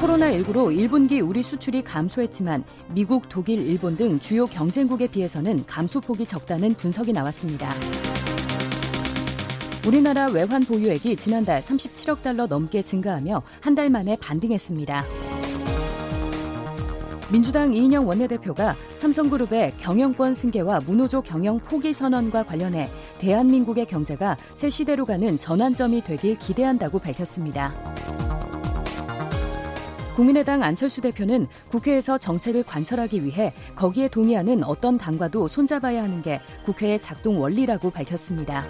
코로나19로 0.00 0.90
1분기 0.90 1.24
우리 1.24 1.44
수출이 1.44 1.84
감소했지만 1.84 2.64
미국, 2.92 3.28
독일, 3.28 3.64
일본 3.64 3.96
등 3.96 4.18
주요 4.18 4.44
경쟁국에 4.48 5.06
비해서는 5.06 5.64
감소폭이 5.64 6.26
적다는 6.26 6.74
분석이 6.74 7.12
나왔습니다. 7.12 7.72
우리나라 9.86 10.26
외환 10.26 10.64
보유액이 10.64 11.14
지난달 11.14 11.60
37억 11.62 12.20
달러 12.20 12.48
넘게 12.48 12.82
증가하며 12.82 13.40
한 13.60 13.76
달 13.76 13.90
만에 13.90 14.16
반등했습니다. 14.20 15.04
민주당 17.30 17.74
이인영 17.74 18.08
원내대표가 18.08 18.74
삼성그룹의 18.94 19.74
경영권 19.78 20.34
승계와 20.34 20.80
문호조 20.86 21.20
경영 21.22 21.58
포기 21.58 21.92
선언과 21.92 22.44
관련해 22.44 22.88
대한민국의 23.18 23.84
경제가 23.84 24.38
새 24.54 24.70
시대로 24.70 25.04
가는 25.04 25.36
전환점이 25.36 26.00
되길 26.00 26.38
기대한다고 26.38 26.98
밝혔습니다. 26.98 27.72
국민의당 30.16 30.62
안철수 30.62 31.00
대표는 31.02 31.46
국회에서 31.70 32.18
정책을 32.18 32.64
관철하기 32.64 33.24
위해 33.24 33.52
거기에 33.76 34.08
동의하는 34.08 34.64
어떤 34.64 34.98
당과도 34.98 35.46
손잡아야 35.48 36.02
하는 36.02 36.22
게 36.22 36.40
국회의 36.64 36.98
작동 37.00 37.40
원리라고 37.40 37.90
밝혔습니다. 37.90 38.64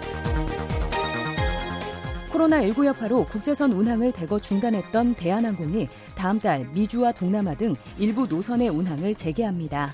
코로나19 2.31 2.85
여파로 2.85 3.25
국제선 3.25 3.73
운항을 3.73 4.11
대거 4.11 4.39
중단했던 4.39 5.15
대한항공이 5.15 5.87
다음 6.15 6.39
달 6.39 6.67
미주와 6.73 7.11
동남아 7.13 7.55
등 7.55 7.73
일부 7.97 8.27
노선의 8.27 8.69
운항을 8.69 9.15
재개합니다. 9.15 9.93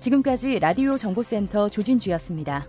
지금까지 0.00 0.58
라디오 0.58 0.96
정보센터 0.96 1.68
조진주였습니다. 1.68 2.66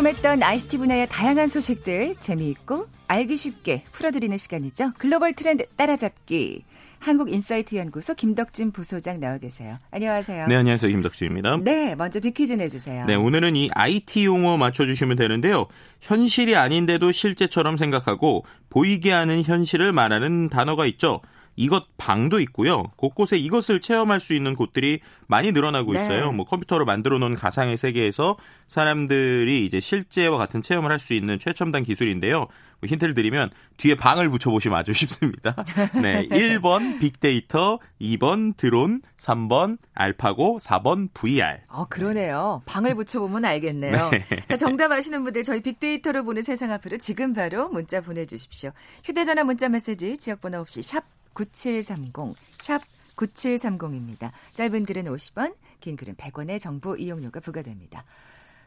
궁금했던 0.00 0.42
ICT 0.42 0.78
분야의 0.78 1.08
다양한 1.10 1.46
소식들 1.46 2.16
재미있고 2.20 2.86
알기 3.06 3.36
쉽게 3.36 3.84
풀어드리는 3.92 4.34
시간이죠. 4.36 4.92
글로벌 4.96 5.34
트렌드 5.34 5.66
따라잡기. 5.76 6.64
한국인사이트 7.00 7.76
연구소 7.76 8.14
김덕진 8.14 8.72
부소장 8.72 9.20
나와 9.20 9.38
계세요. 9.38 9.76
안녕하세요. 9.90 10.46
네, 10.46 10.56
안녕하세요. 10.56 10.90
김덕진입니다. 10.90 11.58
네, 11.62 11.94
먼저 11.96 12.20
빅퀴즈 12.20 12.54
내주세요. 12.54 13.04
네, 13.06 13.14
오늘은 13.14 13.56
이 13.56 13.70
IT 13.74 14.24
용어 14.24 14.56
맞춰주시면 14.56 15.16
되는데요. 15.16 15.66
현실이 16.00 16.56
아닌데도 16.56 17.12
실제처럼 17.12 17.76
생각하고 17.76 18.44
보이게 18.70 19.12
하는 19.12 19.42
현실을 19.42 19.92
말하는 19.92 20.48
단어가 20.48 20.86
있죠. 20.86 21.20
이것 21.60 21.84
방도 21.98 22.40
있고요. 22.40 22.84
곳곳에 22.96 23.36
이것을 23.36 23.80
체험할 23.82 24.18
수 24.20 24.32
있는 24.34 24.54
곳들이 24.54 25.00
많이 25.26 25.52
늘어나고 25.52 25.92
네. 25.92 26.02
있어요. 26.02 26.30
네. 26.30 26.36
뭐 26.36 26.46
컴퓨터로 26.46 26.86
만들어 26.86 27.18
놓은 27.18 27.34
가상의 27.34 27.76
세계에서 27.76 28.36
사람들이 28.66 29.66
이제 29.66 29.78
실제와 29.78 30.38
같은 30.38 30.62
체험을 30.62 30.90
할 30.90 31.00
수 31.00 31.14
있는 31.14 31.38
최첨단 31.38 31.82
기술인데요. 31.82 32.38
뭐 32.38 32.86
힌트를 32.86 33.14
드리면 33.14 33.50
뒤에 33.78 33.94
방을 33.94 34.28
붙여보시면 34.30 34.78
아주 34.78 34.92
쉽습니다. 34.94 35.54
네. 36.00 36.26
1번 36.28 36.98
빅데이터, 37.00 37.78
2번 38.00 38.56
드론, 38.56 39.00
3번 39.18 39.78
알파고, 39.94 40.58
4번 40.60 41.08
VR. 41.14 41.58
어, 41.68 41.86
그러네요. 41.88 42.62
방을 42.66 42.94
붙여보면 42.94 43.44
알겠네요. 43.44 44.10
네. 44.10 44.24
자, 44.48 44.56
정답 44.56 44.92
아시는 44.92 45.24
분들 45.24 45.42
저희 45.42 45.60
빅데이터를 45.62 46.22
보는 46.22 46.42
세상 46.42 46.70
앞으로 46.72 46.96
지금 46.98 47.32
바로 47.34 47.68
문자 47.68 48.00
보내주십시오. 48.00 48.70
휴대전화 49.04 49.44
문자 49.44 49.68
메시지 49.68 50.16
지역번호 50.18 50.58
없이 50.58 50.82
샵 50.82 51.04
9730, 51.34 52.34
샵 52.58 52.82
9730입니다. 53.16 54.30
짧은 54.54 54.84
글은 54.84 55.04
50원, 55.04 55.54
긴 55.80 55.96
글은 55.96 56.14
100원의 56.16 56.60
정보 56.60 56.96
이용료가 56.96 57.40
부과됩니다. 57.40 58.04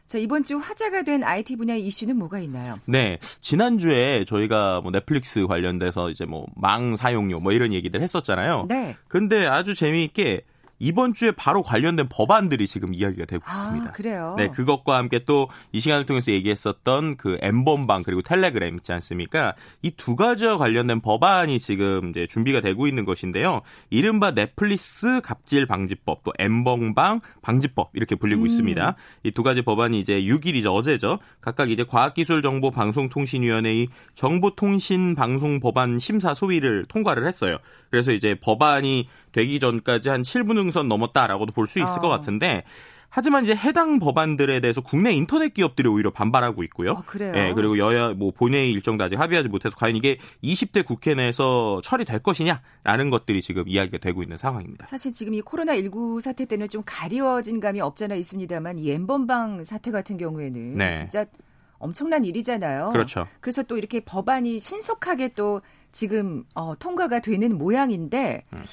자, 0.06 0.18
이번 0.18 0.44
주 0.44 0.58
화제가 0.58 1.02
된 1.02 1.24
IT 1.24 1.56
분야의 1.56 1.86
이슈는 1.86 2.16
뭐가 2.18 2.38
있나요? 2.40 2.78
네. 2.84 3.18
지난주에 3.40 4.26
저희가 4.26 4.82
뭐 4.82 4.92
넷플릭스 4.92 5.46
관련돼서 5.46 6.10
이제 6.10 6.26
뭐 6.26 6.46
망 6.56 6.94
사용료 6.94 7.40
뭐 7.40 7.52
이런 7.52 7.72
얘기들 7.72 8.02
했었잖아요. 8.02 8.66
네. 8.68 8.96
근데 9.08 9.46
아주 9.46 9.74
재미있게 9.74 10.42
이번 10.78 11.14
주에 11.14 11.30
바로 11.30 11.62
관련된 11.62 12.08
법안들이 12.10 12.66
지금 12.66 12.92
이야기가 12.94 13.24
되고 13.26 13.42
아, 13.46 13.50
있습니다. 13.50 13.92
그래요? 13.92 14.34
네, 14.38 14.48
그것과 14.48 14.96
함께 14.98 15.20
또 15.24 15.48
이 15.72 15.80
시간을 15.80 16.06
통해서 16.06 16.30
얘기했었던 16.32 17.16
그 17.16 17.38
엠번방 17.40 18.02
그리고 18.04 18.22
텔레그램 18.22 18.76
있지 18.76 18.92
않습니까? 18.92 19.54
이 19.82 19.90
두 19.96 20.16
가지와 20.16 20.58
관련된 20.58 21.00
법안이 21.00 21.58
지금 21.58 22.10
이제 22.10 22.26
준비가 22.28 22.60
되고 22.60 22.86
있는 22.86 23.04
것인데요. 23.04 23.62
이른바 23.90 24.32
넷플릭스 24.32 25.20
갑질 25.22 25.66
방지법 25.66 26.22
또 26.24 26.32
엠번방 26.38 27.20
방지법 27.42 27.90
이렇게 27.94 28.14
불리고 28.16 28.42
음. 28.42 28.46
있습니다. 28.46 28.94
이 29.24 29.30
두 29.32 29.42
가지 29.42 29.62
법안이 29.62 29.98
이제 29.98 30.20
6일이죠. 30.22 30.72
어제죠. 30.74 31.18
각각 31.40 31.70
이제 31.70 31.84
과학기술정보방송통신위원회의 31.84 33.88
정보통신방송법안 34.14 35.98
심사 35.98 36.34
소위를 36.34 36.84
통과를 36.88 37.26
했어요. 37.26 37.58
그래서 37.90 38.12
이제 38.12 38.34
법안이 38.40 39.08
되기 39.32 39.58
전까지 39.58 40.08
한 40.08 40.22
7분 40.22 40.56
응선 40.64 40.88
넘었다라고도 40.88 41.52
볼 41.52 41.66
수 41.66 41.78
있을 41.78 41.98
어. 41.98 42.00
것 42.00 42.08
같은데 42.08 42.64
하지만 43.08 43.44
이제 43.44 43.54
해당 43.54 44.00
법안들에 44.00 44.58
대해서 44.58 44.80
국내 44.80 45.12
인터넷 45.12 45.54
기업들이 45.54 45.88
오히려 45.88 46.10
반발하고 46.10 46.64
있고요. 46.64 46.94
아, 46.94 47.02
그래요? 47.06 47.32
예, 47.36 47.52
그리고 47.54 47.78
여야 47.78 48.12
뭐 48.12 48.32
본회의 48.32 48.72
일정도 48.72 49.04
아직 49.04 49.20
합의하지 49.20 49.48
못해서 49.48 49.76
과연 49.76 49.94
이게 49.94 50.18
20대 50.42 50.84
국회 50.84 51.14
내에서 51.14 51.80
처리될 51.84 52.18
것이냐라는 52.24 53.10
것들이 53.10 53.40
지금 53.40 53.68
이야기가 53.68 53.98
되고 53.98 54.24
있는 54.24 54.36
상황입니다. 54.36 54.86
사실 54.86 55.12
지금 55.12 55.32
이 55.34 55.40
코로나 55.42 55.76
19 55.76 56.20
사태 56.20 56.44
때는 56.44 56.68
좀 56.68 56.82
가리워진 56.84 57.60
감이 57.60 57.80
없잖아 57.80 58.16
있습니다만 58.16 58.80
이 58.80 58.90
엠번방 58.90 59.62
사태 59.62 59.92
같은 59.92 60.16
경우에는 60.16 60.76
네. 60.76 60.92
진짜 60.94 61.24
엄청난 61.78 62.24
일이잖아요. 62.24 62.90
그렇죠. 62.90 63.28
그래서 63.40 63.62
또 63.62 63.78
이렇게 63.78 64.00
법안이 64.00 64.58
신속하게 64.58 65.34
또 65.34 65.60
지금 65.92 66.42
어, 66.56 66.74
통과가 66.76 67.20
되는 67.20 67.56
모양인데 67.56 68.42
음. 68.52 68.64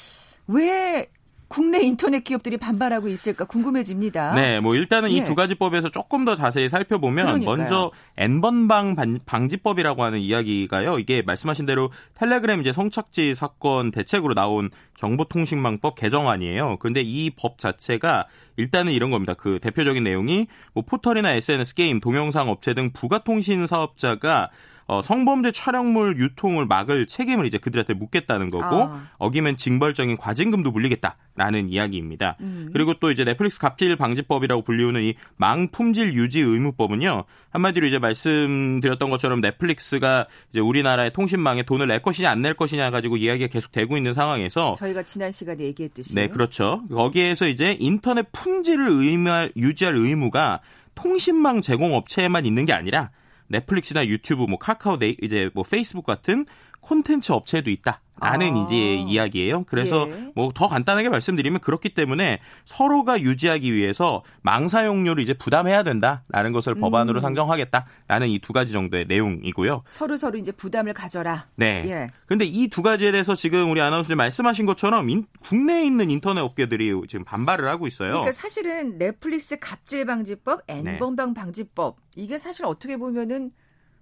왜 0.48 1.08
국내 1.52 1.82
인터넷 1.82 2.24
기업들이 2.24 2.56
반발하고 2.56 3.10
있을까 3.10 3.44
궁금해집니다. 3.44 4.36
네, 4.36 4.62
뭐 4.62 4.74
일단은 4.74 5.12
예. 5.12 5.18
이두 5.18 5.36
가지 5.36 5.54
법에서 5.56 5.90
조금 5.90 6.24
더 6.24 6.38
자세히 6.38 6.70
살펴보면 6.70 7.26
그러니까요. 7.26 7.58
먼저 7.58 7.92
N번방 8.16 8.96
반- 8.96 9.20
방지법이라고 9.26 10.02
하는 10.02 10.20
이야기가요. 10.20 10.98
이게 10.98 11.22
말씀하신 11.24 11.66
대로 11.66 11.92
텔레그램 12.14 12.62
이제 12.62 12.72
성착취 12.72 13.36
사건 13.36 13.92
대책으로 13.92 14.34
나온 14.34 14.70
정보통신망법 14.98 15.96
개정안이에요. 15.96 16.78
그런데 16.80 17.02
이 17.02 17.30
법 17.36 17.60
자체가 17.60 18.28
일단은 18.56 18.94
이런 18.94 19.12
겁니다. 19.12 19.34
그 19.34 19.60
대표적인 19.62 20.04
내용이 20.06 20.48
뭐 20.74 20.84
포털이나 20.86 21.34
SNS 21.34 21.76
게임, 21.76 22.00
동영상 22.00 22.48
업체 22.50 22.74
등 22.74 22.92
부가통신 22.94 23.68
사업자가 23.68 24.50
어, 24.88 25.02
성범죄 25.02 25.54
촬영물 25.54 26.18
유통을 26.18 26.66
막을 26.66 27.08
책임을 27.08 27.46
이제 27.46 27.58
그들한테 27.58 27.94
묻겠다는 27.94 28.50
거고 28.50 28.84
아. 28.84 29.08
어기면 29.18 29.56
징벌적인 29.58 30.18
과징금도 30.18 30.72
물리겠다라는 30.72 31.70
이야기입니다. 31.70 32.36
음. 32.42 32.70
그리고 32.74 32.96
또 33.00 33.12
이제 33.12 33.24
넷플릭스 33.24 33.60
갑질 33.60 33.96
방지법이라고 33.96 34.64
불리우는 34.64 35.04
이 35.04 35.14
망품질 35.38 36.14
유지 36.16 36.42
의무법은요. 36.42 37.24
한마디로 37.52 37.88
이제 37.88 38.00
말씀드렸던 38.00 39.10
것처럼 39.10 39.40
넷플릭스가 39.42 40.28
이제 40.52 40.60
우리나라의 40.60 41.12
통신망에 41.14 41.64
돈을 41.64 41.88
낼 41.88 42.02
것이냐 42.02 42.30
안 42.30 42.42
낼 42.42 42.56
것이냐 42.56 42.90
가지고 42.90 43.18
이야기가 43.18 43.52
계속 43.52 43.72
되고 43.72 43.96
있는 43.98 44.14
상황에서 44.14 44.74
저희가 44.76 45.04
지난 45.04 45.32
시간에 45.32 45.64
얘기했듯이 45.64 46.16
네, 46.16 46.28
그렇죠. 46.28 46.82
거기에서 46.90 47.48
이제 47.48 47.78
인터넷 47.80 48.32
품질을 48.32 48.90
의무할, 48.90 49.52
유지할 49.56 49.96
의무가 49.96 50.62
통신망 50.96 51.62
제공 51.62 51.94
업체에만 51.94 52.46
있는 52.48 52.66
게 52.66 52.74
아니라 52.74 53.12
넷플릭스나 53.52 54.08
유튜브, 54.08 54.44
뭐 54.44 54.58
카카오, 54.58 54.98
네, 54.98 55.16
이제 55.22 55.50
뭐 55.54 55.64
페이스북 55.64 56.06
같은 56.06 56.46
콘텐츠 56.80 57.32
업체도 57.32 57.70
있다 57.70 58.02
라는 58.22 58.56
아. 58.56 58.64
이제 58.66 58.76
이야기예요. 58.96 59.64
그래서 59.66 60.08
예. 60.10 60.32
뭐더 60.36 60.68
간단하게 60.70 61.10
말씀드리면 61.10 61.60
그렇기 61.62 61.90
때문에 61.90 62.40
서로가 62.66 63.20
유지하기 63.22 63.74
위해서 63.74 64.24
망 64.44 64.68
사용료를 64.68 65.24
이제 65.24 65.34
부담해야 65.34 65.84
된다라는 65.84 66.52
것을 66.54 66.76
법안으로 66.76 67.20
음. 67.20 67.22
상정하겠다라는 67.22 68.28
이 68.30 68.40
두 68.40 68.54
가지 68.54 68.74
정도의 68.74 69.06
내용이고요. 69.08 69.84
서로 69.90 70.18
서로 70.18 70.38
이제 70.38 70.52
부담을 70.52 70.94
가져라. 70.94 71.48
네. 71.56 71.84
예. 71.88 72.10
근데 72.28 72.46
이 72.46 72.68
두 72.70 72.82
가지에 72.82 73.12
대해서 73.12 73.36
지금 73.36 73.70
우리 73.72 73.82
아나운서님 73.82 74.18
말씀하신 74.18 74.66
것처럼 74.66 75.10
인- 75.10 75.26
국내에 75.44 75.84
있는 75.86 76.10
인터넷 76.12 76.42
업계들이 76.42 76.94
지금 77.10 77.26
반발을 77.26 77.68
하고 77.68 77.88
있어요. 77.88 78.12
그러니까 78.12 78.32
사실은 78.34 78.98
넷플릭스 78.98 79.58
갑질 79.60 80.06
방지법, 80.06 80.62
네. 80.68 80.76
N번방 80.80 81.34
방지법 81.34 81.98
이게 82.16 82.38
사실 82.38 82.66
어떻게 82.66 82.98
보면은 82.98 83.52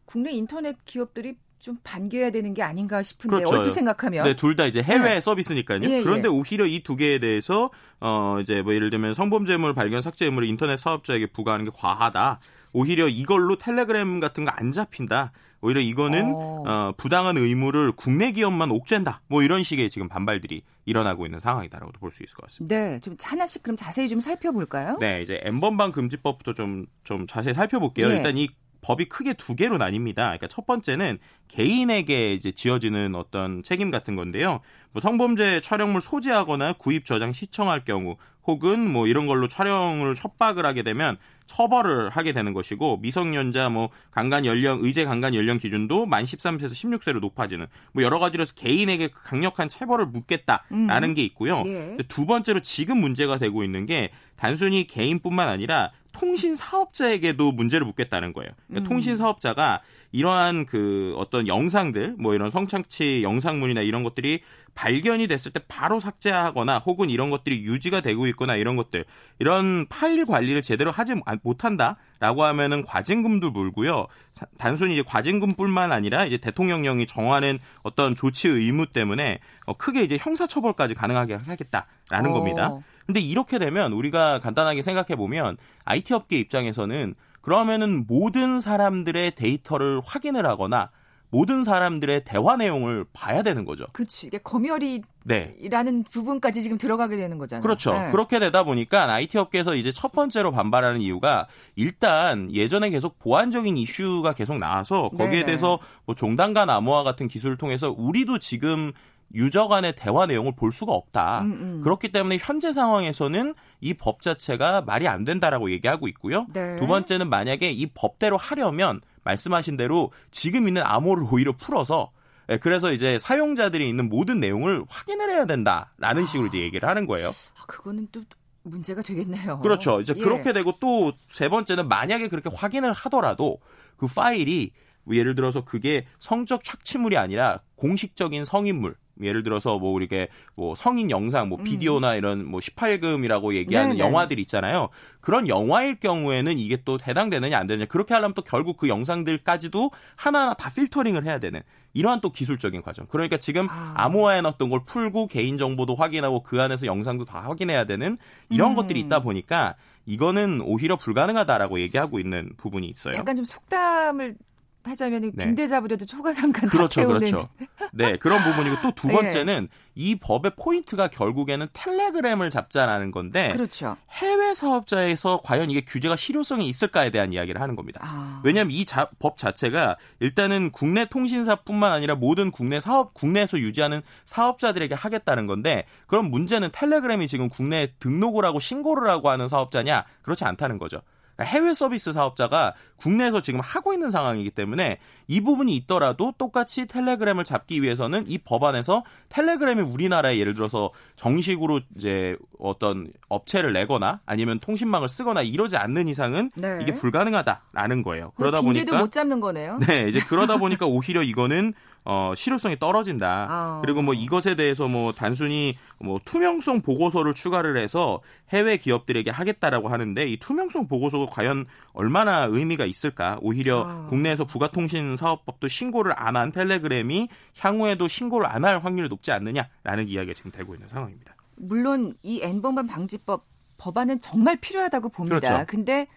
국내 0.06 0.32
인터넷 0.32 0.76
기업들이 0.86 1.36
좀 1.60 1.78
반겨야 1.84 2.32
되는 2.32 2.54
게 2.54 2.64
아닌가 2.64 3.02
싶은데 3.02 3.36
그렇죠. 3.38 3.58
얼핏 3.58 3.72
생각하면 3.72 4.24
네, 4.24 4.34
둘 4.36 4.56
다 4.56 4.66
이제 4.66 4.82
해외 4.82 5.16
네. 5.16 5.22
서비스니까요. 5.22 5.82
예, 5.84 6.02
그런데 6.04 6.28
예. 6.28 6.32
오히려 6.32 6.66
이 6.66 6.82
두 6.84 6.96
개에 6.96 7.20
대해서 7.20 7.70
어 8.00 8.38
이제 8.42 8.62
뭐 8.62 8.74
예를 8.74 8.90
들면 8.90 9.14
성범죄물 9.14 9.74
발견 9.76 10.02
삭제 10.02 10.26
의무를 10.26 10.48
인터넷 10.48 10.78
사업자에게 10.78 11.28
부과하는 11.28 11.66
게 11.66 11.72
과하다. 11.76 12.40
오히려 12.74 13.08
이걸로 13.08 13.58
텔레그램 13.58 14.20
같은 14.20 14.46
거 14.46 14.52
안 14.56 14.72
잡힌다. 14.72 15.32
오히려 15.62 15.82
이거는 15.82 16.32
어. 16.34 16.64
어, 16.66 16.94
부당한 16.96 17.36
의무를 17.36 17.92
국내 17.92 18.32
기업만 18.32 18.72
옥죄한다. 18.72 19.22
뭐 19.28 19.44
이런 19.44 19.62
식의 19.64 19.90
지금 19.90 20.08
반발들이 20.08 20.64
일어나고 20.86 21.26
있는 21.26 21.42
상황이다라고도 21.42 22.00
볼 22.00 22.12
수 22.12 22.24
있을 22.24 22.34
것 22.36 22.44
같습니다. 22.48 22.74
네, 22.76 23.00
좀 23.02 23.18
하나씩 23.22 23.62
그럼 23.64 23.76
자세히 23.76 24.08
좀 24.08 24.22
살펴볼까요? 24.22 24.98
네, 25.02 25.22
이제 25.22 25.42
엠번방 25.44 25.92
금지법부터 25.92 26.54
좀, 26.54 26.86
좀 27.04 27.28
자세히 27.28 27.54
살펴볼게요. 27.54 28.08
예. 28.10 28.14
일단 28.16 28.38
이 28.38 28.48
법이 28.82 29.06
크게 29.06 29.34
두 29.34 29.56
개로 29.56 29.78
나뉩니다. 29.78 30.16
그러니까 30.16 30.48
첫 30.48 30.66
번째는 30.66 31.20
개인에게 31.48 32.34
이제 32.34 32.52
지어지는 32.52 33.16
어떤 33.16 33.64
책임 33.64 33.92
같은 33.92 34.16
건데요. 34.16 34.62
뭐 34.92 35.02
성범죄 35.02 35.62
촬영물 35.62 36.02
소지하거나 36.02 36.74
구입, 36.74 37.06
저장, 37.06 37.34
시청할 37.34 37.86
경우 37.86 38.18
혹은 38.46 38.92
뭐 38.92 39.08
이런 39.08 39.28
걸로 39.28 39.48
촬영을 39.48 40.16
협박을 40.18 40.66
하게 40.66 40.82
되면 40.82 41.18
처벌을 41.46 42.10
하게 42.10 42.32
되는 42.32 42.54
것이고 42.54 42.98
미성년자 42.98 43.70
뭐 43.70 43.90
강간 44.12 44.46
연령 44.46 44.80
의제 44.82 45.04
강간 45.04 45.34
연령 45.34 45.58
기준도 45.58 46.06
만 46.06 46.24
13세에서 46.24 46.72
16세로 46.72 47.20
높아지는 47.20 47.66
뭐 47.92 48.04
여러 48.04 48.20
가지로 48.20 48.44
해서 48.44 48.54
개인에게 48.56 49.10
강력한 49.12 49.68
체벌을 49.68 50.06
묻겠다라는 50.08 51.10
음. 51.10 51.14
게 51.16 51.24
있고요. 51.24 51.64
예. 51.66 51.98
두 52.08 52.28
번째로 52.28 52.62
지금 52.62 53.00
문제가 53.00 53.40
되고 53.40 53.64
있는 53.64 53.88
게 53.88 54.12
단순히 54.36 54.86
개인뿐만 54.86 55.50
아니라 55.50 55.92
통신 56.20 56.54
사업자에게도 56.54 57.54
문제를 57.54 57.88
묻겠다는 57.88 58.34
거예요. 58.34 58.50
그러니까 58.68 58.88
음. 58.88 58.90
통신 58.90 59.16
사업자가 59.16 59.82
이러한 60.12 60.66
그 60.66 61.14
어떤 61.18 61.48
영상들, 61.48 62.16
뭐 62.20 62.34
이런 62.36 62.52
성착취 62.52 63.22
영상물이나 63.24 63.82
이런 63.82 64.04
것들이 64.04 64.42
발견이 64.76 65.28
됐을 65.28 65.52
때 65.52 65.62
바로 65.68 66.00
삭제하거나 66.00 66.80
혹은 66.80 67.10
이런 67.10 67.30
것들이 67.30 67.64
유지가 67.64 68.02
되고 68.02 68.28
있거나 68.28 68.56
이런 68.56 68.76
것들, 68.76 69.06
이런 69.40 69.86
파일 69.88 70.26
관리를 70.26 70.62
제대로 70.62 70.92
하지 70.92 71.14
못한다라고 71.44 72.44
하면은 72.44 72.84
과징금도 72.84 73.52
물고요. 73.52 74.08
사- 74.32 74.46
단순히 74.58 74.96
이제 74.96 75.04
과징금뿐만 75.06 75.92
아니라 75.92 76.26
이제 76.26 76.38
대통령령이 76.38 77.06
정하는 77.08 77.60
어떤 77.84 78.16
조치 78.16 78.48
의무 78.50 78.88
때문에 78.88 79.40
어, 79.66 79.78
크게 79.78 80.02
이제 80.02 80.18
형사처벌까지 80.20 80.96
가능하게 80.96 81.36
하겠다라는 81.36 82.32
어. 82.32 82.34
겁니다. 82.34 82.78
근데 83.10 83.22
이렇게 83.22 83.58
되면 83.58 83.92
우리가 83.92 84.38
간단하게 84.38 84.84
생각해 84.84 85.16
보면 85.16 85.58
IT 85.84 86.14
업계 86.14 86.38
입장에서는 86.38 87.16
그러면은 87.42 88.06
모든 88.06 88.62
사람들의 88.62 89.34
데이터를 89.34 90.00
확인을 90.06 90.46
하거나 90.46 90.92
모든 91.32 91.64
사람들의 91.64 92.24
대화 92.24 92.56
내용을 92.56 93.06
봐야 93.12 93.42
되는 93.42 93.66
거죠. 93.66 93.88
그치. 93.94 94.28
이게 94.28 94.38
검열이라는 94.38 95.04
네. 95.26 96.04
부분까지 96.12 96.62
지금 96.62 96.78
들어가게 96.78 97.18
되는 97.18 97.40
거잖아요. 97.40 97.64
그렇죠. 97.64 97.94
네. 97.94 98.12
그렇게 98.12 98.38
되다 98.38 98.62
보니까 98.62 99.12
IT 99.12 99.40
업계에서 99.40 99.74
이제 99.74 99.92
첫 99.92 100.12
번째로 100.12 100.52
반발하는 100.52 101.02
이유가 101.02 101.48
일단 101.76 102.54
예전에 102.54 102.92
계속 102.92 103.18
보안적인 103.18 103.76
이슈가 103.76 104.34
계속 104.34 104.60
나와서 104.60 105.10
거기에 105.10 105.30
네네. 105.30 105.46
대해서 105.46 105.80
뭐 106.06 106.14
종단간 106.14 106.70
암호화 106.70 107.02
같은 107.02 107.28
기술을 107.28 107.58
통해서 107.58 107.90
우리도 107.90 108.38
지금 108.38 108.92
유저 109.34 109.68
간의 109.68 109.94
대화 109.96 110.26
내용을 110.26 110.54
볼 110.56 110.72
수가 110.72 110.92
없다. 110.94 111.42
음, 111.42 111.52
음. 111.52 111.82
그렇기 111.84 112.12
때문에 112.12 112.38
현재 112.42 112.74
상황에서는 112.74 113.54
이 113.82 113.94
법 113.94 114.22
자체가 114.22 114.82
말이 114.82 115.08
안 115.08 115.24
된다라고 115.24 115.72
얘기하고 115.72 116.08
있고요. 116.08 116.48
네. 116.54 116.78
두 116.80 116.88
번째는 116.88 117.30
만약에 117.30 117.70
이 117.70 117.86
법대로 117.88 118.38
하려면 118.38 119.02
말씀하신 119.24 119.78
대로 119.78 120.12
지금 120.32 120.68
있는 120.68 120.82
암호를 120.84 121.28
오히려 121.32 121.52
풀어서 121.54 122.12
예, 122.50 122.58
그래서 122.58 122.92
이제 122.92 123.20
사용자들이 123.20 123.88
있는 123.88 124.10
모든 124.10 124.40
내용을 124.40 124.84
확인을 124.90 125.30
해야 125.30 125.46
된다라는 125.46 126.26
식으로 126.26 126.48
이제 126.48 126.58
얘기를 126.60 126.90
하는 126.90 127.06
거예요. 127.06 127.30
아, 127.30 127.66
그거는 127.68 128.08
또 128.12 128.24
문제가 128.64 129.02
되겠네요. 129.04 129.60
그렇죠. 129.60 130.02
이제 130.02 130.14
예. 130.18 130.22
그렇게 130.22 130.52
되고 130.54 130.72
또 130.80 131.12
세 131.30 131.48
번째는 131.50 131.88
만약에 131.88 132.28
그렇게 132.28 132.50
확인을 132.52 132.92
하더라도 132.94 133.60
그 133.98 134.08
파일이 134.08 134.72
뭐 135.04 135.16
예를 135.16 135.36
들어서 135.36 135.64
그게 135.64 136.08
성적 136.20 136.64
착취물이 136.64 137.18
아니라 137.18 137.60
공식적인 137.76 138.46
성인물 138.46 138.96
예를 139.22 139.44
들어서 139.44 139.78
뭐 139.78 139.92
우리게 139.92 140.30
뭐 140.56 140.76
성인 140.76 141.12
영상, 141.12 141.50
뭐 141.50 141.58
음. 141.60 141.64
비디오나 141.64 142.16
이런 142.16 142.46
뭐 142.46 142.60
18금이라고 142.60 143.54
얘기하는 143.56 143.98
네네. 143.98 144.00
영화들 144.00 144.40
있잖아요. 144.40 144.90
그런 145.22 145.48
영화일 145.48 146.00
경우에는 146.00 146.58
이게 146.58 146.78
또 146.86 146.98
해당되느냐 147.06 147.58
안 147.58 147.68
되느냐 147.68 147.86
그렇게 147.86 148.14
하려면 148.14 148.34
또 148.34 148.42
결국 148.42 148.78
그 148.78 148.88
영상들까지도 148.88 149.92
하나하나 150.16 150.54
다 150.54 150.70
필터링을 150.70 151.26
해야 151.26 151.40
되는 151.40 151.62
이러한 151.94 152.22
또 152.22 152.32
기술적인 152.32 152.82
과정. 152.82 153.06
그러니까 153.08 153.38
지금 153.38 153.68
아. 153.70 153.94
암호화해 153.96 154.42
놨던 154.42 154.70
걸 154.70 154.82
풀고 154.86 155.28
개인 155.28 155.58
정보도 155.58 155.96
확인하고 155.96 156.44
그 156.44 156.62
안에서 156.62 156.86
영상도 156.86 157.26
다 157.26 157.42
확인해야 157.42 157.86
되는 157.86 158.18
이런 158.50 158.72
음. 158.72 158.76
것들이 158.76 159.00
있다 159.02 159.22
보니까 159.22 159.76
이거는 160.06 160.62
오히려 160.62 160.96
불가능하다라고 160.96 161.80
얘기하고 161.82 162.20
있는 162.20 162.52
부분이 162.58 162.88
있어요. 162.88 163.16
약간 163.16 163.36
좀 163.36 163.46
속담을 163.46 164.36
하자면 164.84 165.32
네. 165.36 165.46
빈대 165.46 165.68
잡으려도 165.68 166.06
초가삼간 166.06 166.70
그렇죠, 166.70 167.06
그렇죠. 167.06 167.50
네, 167.92 168.18
그런 168.18 168.44
부분이고 168.44 168.82
또 168.82 168.92
두 168.96 169.08
번째는 169.10 169.68
예. 169.72 169.90
이 169.96 170.16
법의 170.16 170.54
포인트가 170.58 171.08
결국에는 171.10 171.68
텔레그램을 171.74 172.50
잡자라는 172.50 173.12
건데 173.12 173.52
그렇죠. 173.52 173.98
해외 174.12 174.54
사업자에서 174.54 175.42
과연 175.44 175.70
이게 175.70 175.82
규제가 175.82 176.16
실효성이 176.16 176.68
있을까에 176.70 177.10
대한 177.12 177.34
이야기를 177.34 177.60
하는 177.62 177.76
겁니다. 177.76 178.00
아. 178.04 178.42
왜냐하면 178.44 178.72
이 178.72 178.86
법 179.20 179.38
자체가 179.38 179.98
일단은 180.20 180.72
국내 180.72 181.06
통신사뿐만 181.06 181.92
아니라 181.92 182.16
모든 182.16 182.52
국내 182.52 182.80
사업 182.80 183.14
국내에서 183.14 183.60
유지하는 183.60 184.02
사업자들에게 184.26 184.96
하겠다는 184.96 185.46
건데 185.46 185.86
그럼 186.08 186.30
문제는 186.32 186.70
텔레그램이 186.72 187.28
지금 187.28 187.50
국내에 187.50 187.88
등록을 188.00 188.46
하고 188.46 188.60
신고를 188.60 189.10
하고 189.10 189.30
하는 189.30 189.48
사업자냐 189.48 190.06
그렇지 190.22 190.46
않다는 190.46 190.78
거죠. 190.80 191.02
그러니까 191.40 191.46
해외 191.46 191.74
서비스 191.74 192.12
사업자가 192.12 192.74
국내에서 192.98 193.42
지금 193.42 193.62
하고 193.62 193.94
있는 193.94 194.12
상황이기 194.12 194.52
때문에 194.52 195.00
이 195.28 195.42
부분이 195.42 195.74
있더라도 195.78 196.34
똑같이 196.38 196.86
텔레그램을 196.86 197.46
잡기 197.46 197.82
위해서는 197.82 198.26
이 198.28 198.38
법안에서 198.40 199.04
텔레그램이 199.30 199.82
우리나라에 199.82 200.38
예를 200.38 200.54
들어서 200.54 200.92
정식으로 201.16 201.80
이제 201.96 202.36
어떤 202.60 203.12
업체를 203.30 203.72
내거나 203.72 204.20
아니면 204.26 204.60
통신망을 204.60 205.08
쓰거나 205.08 205.42
이러지 205.42 205.78
않는 205.78 206.10
이상은 206.10 206.52
네. 206.56 206.80
이게 206.82 206.92
불가능하다라는 206.92 208.04
거예요. 208.04 208.32
그러다 208.36 208.62
보니까 208.62 209.00
못 209.00 209.12
잡는 209.14 209.40
거네요. 209.40 209.78
네, 209.88 210.10
이제 210.10 210.20
그러다 210.20 210.58
보니까 210.58 210.86
오히려 210.86 211.24
이거는 211.24 211.74
어, 212.06 212.34
실효성이 212.36 212.80
떨어진다. 212.80 213.48
아. 213.50 213.82
그리고 213.84 214.02
뭐 214.02 214.14
이것에 214.14 214.56
대해서 214.56 214.88
뭐 214.88 215.12
단순히 215.12 215.78
뭐 216.00 216.20
투명성 216.24 216.82
보고서를 216.82 217.34
추가를 217.34 217.78
해서 217.78 218.22
해외 218.50 218.78
기업들에게 218.78 219.30
하겠다라고 219.30 219.90
하는데 219.90 220.26
이 220.26 220.38
투명성 220.38 220.88
보고서가 220.88 221.28
과연 221.32 221.66
얼마나 221.94 222.46
의미가 222.46 222.86
있을까? 222.86 223.38
오히려 223.42 223.86
아. 223.88 224.08
국내에서 224.08 224.46
부가통신 224.46 225.18
사업법도 225.18 225.68
신고를 225.68 226.14
안 226.18 226.36
한 226.36 226.52
텔레그램이 226.52 227.28
향후에도 227.60 228.08
신고를 228.08 228.48
안 228.48 228.64
할 228.66 228.80
확률이 228.84 229.10
높지 229.10 229.32
않느냐라는 229.32 230.08
이야기가 230.08 230.34
지금 230.34 230.52
되고 230.52 230.74
있는 230.74 230.88
상황입니다. 230.88 231.36
물론 231.58 232.16
이 232.24 232.40
N번방 232.42 232.88
방지법 232.88 233.46
법안은 233.78 234.20
정말 234.20 234.56
필요하다고 234.58 235.10
봅니다. 235.10 235.40
그렇죠. 235.40 235.66
근데 235.68 236.08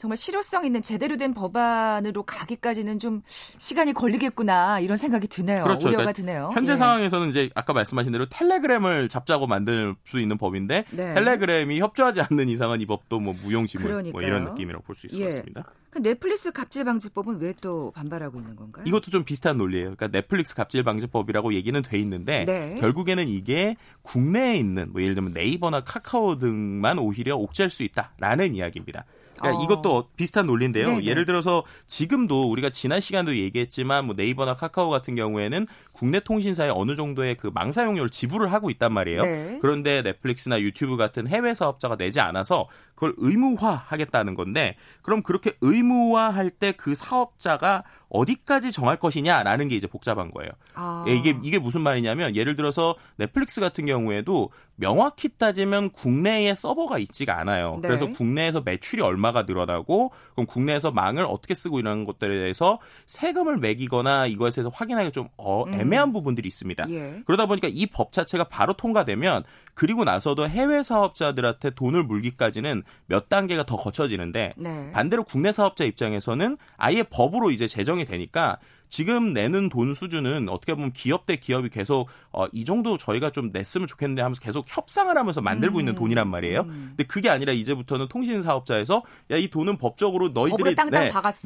정말 0.00 0.16
실효성 0.16 0.64
있는 0.64 0.80
제대로 0.80 1.18
된 1.18 1.34
법안으로 1.34 2.22
가기까지는 2.22 2.98
좀 2.98 3.20
시간이 3.28 3.92
걸리겠구나 3.92 4.80
이런 4.80 4.96
생각이 4.96 5.28
드네요. 5.28 5.62
그렇죠. 5.62 5.88
우려가 5.88 6.04
그러니까 6.04 6.12
드네요. 6.12 6.50
현재 6.54 6.72
예. 6.72 6.76
상황에서는 6.78 7.28
이제 7.28 7.50
아까 7.54 7.74
말씀하신 7.74 8.10
대로 8.10 8.24
텔레그램을 8.30 9.10
잡자고 9.10 9.46
만들 9.46 9.94
수 10.06 10.18
있는 10.18 10.38
법인데 10.38 10.86
네. 10.90 11.14
텔레그램이 11.14 11.80
협조하지 11.80 12.22
않는 12.22 12.48
이상은 12.48 12.80
이 12.80 12.86
법도 12.86 13.20
뭐 13.20 13.34
무용지물 13.34 14.10
뭐 14.10 14.22
이런 14.22 14.44
느낌이라고 14.44 14.82
볼 14.84 14.96
수 14.96 15.06
있을 15.06 15.18
예. 15.20 15.24
것 15.24 15.30
같습니다. 15.32 15.64
그 15.90 16.00
넷플릭스 16.00 16.50
갑질 16.50 16.84
방지법은 16.84 17.38
왜 17.40 17.52
또 17.60 17.90
반발하고 17.90 18.38
있는 18.38 18.56
건가요? 18.56 18.84
이것도 18.86 19.10
좀 19.10 19.24
비슷한 19.24 19.58
논리예요. 19.58 19.94
그러니까 19.96 20.08
넷플릭스 20.08 20.54
갑질 20.54 20.82
방지법이라고 20.82 21.52
얘기는 21.52 21.82
돼 21.82 21.98
있는데 21.98 22.46
네. 22.46 22.76
결국에는 22.80 23.28
이게 23.28 23.76
국내에 24.00 24.56
있는 24.56 24.92
뭐 24.92 25.02
예를 25.02 25.14
들면 25.14 25.32
네이버나 25.34 25.84
카카오 25.84 26.38
등만 26.38 26.98
오히려 26.98 27.36
옥죄할 27.36 27.68
수 27.68 27.82
있다라는 27.82 28.54
이야기입니다. 28.54 29.04
그러니까 29.40 29.60
어. 29.60 29.64
이것도 29.64 30.08
비슷한 30.16 30.46
논리인데요. 30.46 30.88
네네. 30.88 31.04
예를 31.04 31.26
들어서 31.26 31.64
지금도 31.86 32.50
우리가 32.50 32.70
지난 32.70 33.00
시간도 33.00 33.36
얘기했지만 33.36 34.04
뭐 34.04 34.14
네이버나 34.14 34.56
카카오 34.56 34.90
같은 34.90 35.14
경우에는 35.14 35.66
국내 36.00 36.20
통신사에 36.20 36.70
어느 36.70 36.96
정도의 36.96 37.34
그 37.34 37.50
망사용료를 37.52 38.08
지불을 38.08 38.50
하고 38.54 38.70
있단 38.70 38.90
말이에요. 38.90 39.22
네. 39.22 39.58
그런데 39.60 40.00
넷플릭스나 40.00 40.58
유튜브 40.62 40.96
같은 40.96 41.28
해외 41.28 41.52
사업자가 41.52 41.96
내지 41.96 42.20
않아서 42.20 42.68
그걸 42.94 43.12
의무화하겠다는 43.18 44.34
건데 44.34 44.76
그럼 45.02 45.22
그렇게 45.22 45.52
의무화할 45.60 46.48
때 46.50 46.70
그 46.80 46.94
사업자가 46.94 47.84
어디까지 48.08 48.72
정할 48.72 48.96
것이냐라는 48.96 49.68
게 49.68 49.76
이제 49.76 49.86
복잡한 49.86 50.30
거예요. 50.30 50.50
아. 50.74 51.04
예, 51.06 51.14
이게 51.14 51.38
이게 51.42 51.58
무슨 51.58 51.82
말이냐면 51.82 52.34
예를 52.34 52.56
들어서 52.56 52.96
넷플릭스 53.16 53.60
같은 53.60 53.86
경우에도 53.86 54.50
명확히 54.76 55.28
따지면 55.28 55.90
국내에 55.90 56.54
서버가 56.54 56.98
있지가 56.98 57.38
않아요. 57.38 57.78
네. 57.82 57.88
그래서 57.88 58.10
국내에서 58.10 58.62
매출이 58.62 59.02
얼마가 59.02 59.42
늘어나고 59.42 60.10
그럼 60.32 60.46
국내에서 60.46 60.90
망을 60.90 61.24
어떻게 61.24 61.54
쓰고 61.54 61.78
이런 61.78 62.04
것들에 62.04 62.38
대해서 62.38 62.78
세금을 63.06 63.58
매기거나 63.58 64.26
이것에 64.26 64.62
서 64.62 64.70
확인하기 64.70 65.12
좀 65.12 65.28
어, 65.36 65.64
음. 65.64 65.74
애매한 65.90 66.08
음. 66.08 66.12
부분들이 66.12 66.46
있습니다. 66.48 66.88
예. 66.90 67.22
그러다 67.26 67.46
보니까 67.46 67.68
이 67.70 67.86
법 67.92 68.12
자체가 68.12 68.44
바로 68.44 68.72
통과되면 68.72 69.42
그리고 69.74 70.04
나서도 70.04 70.48
해외 70.48 70.82
사업자들한테 70.82 71.70
돈을 71.70 72.04
물기까지는 72.04 72.82
몇 73.06 73.28
단계가 73.28 73.64
더 73.64 73.76
거쳐지는데 73.76 74.54
네. 74.56 74.92
반대로 74.92 75.24
국내 75.24 75.52
사업자 75.52 75.84
입장에서는 75.84 76.56
아예 76.76 77.02
법으로 77.02 77.50
이제 77.50 77.66
제정이 77.66 78.04
되니까 78.04 78.58
지금 78.90 79.32
내는 79.32 79.68
돈 79.70 79.94
수준은 79.94 80.48
어떻게 80.48 80.74
보면 80.74 80.92
기업 80.92 81.26
대 81.26 81.36
기업이 81.36 81.70
계속 81.70 82.08
어, 82.30 82.46
이 82.52 82.64
정도 82.64 82.96
저희가 82.96 83.30
좀 83.30 83.50
냈으면 83.52 83.86
좋겠는데 83.86 84.22
하면서 84.22 84.40
계속 84.40 84.66
협상을 84.68 85.16
하면서 85.16 85.40
만들고 85.40 85.78
음. 85.78 85.80
있는 85.80 85.94
돈이란 85.94 86.28
말이에요. 86.28 86.60
음. 86.60 86.88
근데 86.90 87.04
그게 87.04 87.28
아니라 87.30 87.52
이제부터는 87.52 88.06
통신 88.08 88.42
사업자에서 88.42 89.02
야 89.30 89.40
이 89.40 89.48
돈은 89.48 89.78
법적으로 89.78 90.28
너희들이 90.28 90.74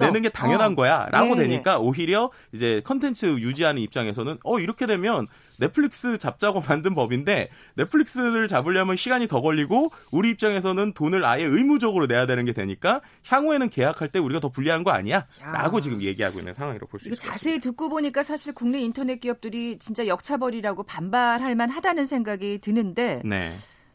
네, 0.00 0.06
내는 0.06 0.22
게 0.22 0.28
당연한 0.28 0.72
어. 0.72 0.74
거야라고 0.74 1.32
예, 1.32 1.36
되니까 1.36 1.78
오히려 1.78 2.30
이제 2.52 2.80
컨텐츠 2.84 3.38
유지하는 3.38 3.80
입장에서는 3.82 4.38
어 4.42 4.58
이렇게 4.58 4.86
되면 4.86 5.28
넷플릭스 5.58 6.18
잡자고 6.18 6.62
만든 6.68 6.94
법인데 6.94 7.48
넷플릭스를 7.76 8.48
잡으려면 8.48 8.96
시간이 8.96 9.28
더 9.28 9.40
걸리고 9.40 9.90
우리 10.10 10.30
입장에서는 10.30 10.92
돈을 10.94 11.24
아예 11.24 11.44
의무적으로 11.44 12.06
내야 12.06 12.26
되는 12.26 12.44
게 12.44 12.52
되니까 12.52 13.00
향후에는 13.26 13.68
계약할 13.70 14.08
때 14.08 14.18
우리가 14.18 14.40
더 14.40 14.48
불리한 14.48 14.84
거 14.84 14.90
아니야? 14.90 15.26
야. 15.42 15.52
라고 15.52 15.80
지금 15.80 16.02
얘기하고 16.02 16.38
있는 16.38 16.52
상황이라고 16.52 16.86
볼 16.88 17.00
수 17.00 17.08
있습니다. 17.08 17.32
자세히 17.32 17.58
듣고 17.60 17.88
보니까 17.88 18.22
사실 18.22 18.54
국내 18.54 18.80
인터넷 18.80 19.20
기업들이 19.20 19.78
진짜 19.78 20.06
역차벌이라고 20.06 20.82
반발할 20.84 21.54
만하다는 21.54 22.06
생각이 22.06 22.58
드는데 22.58 23.20
네. 23.24 23.50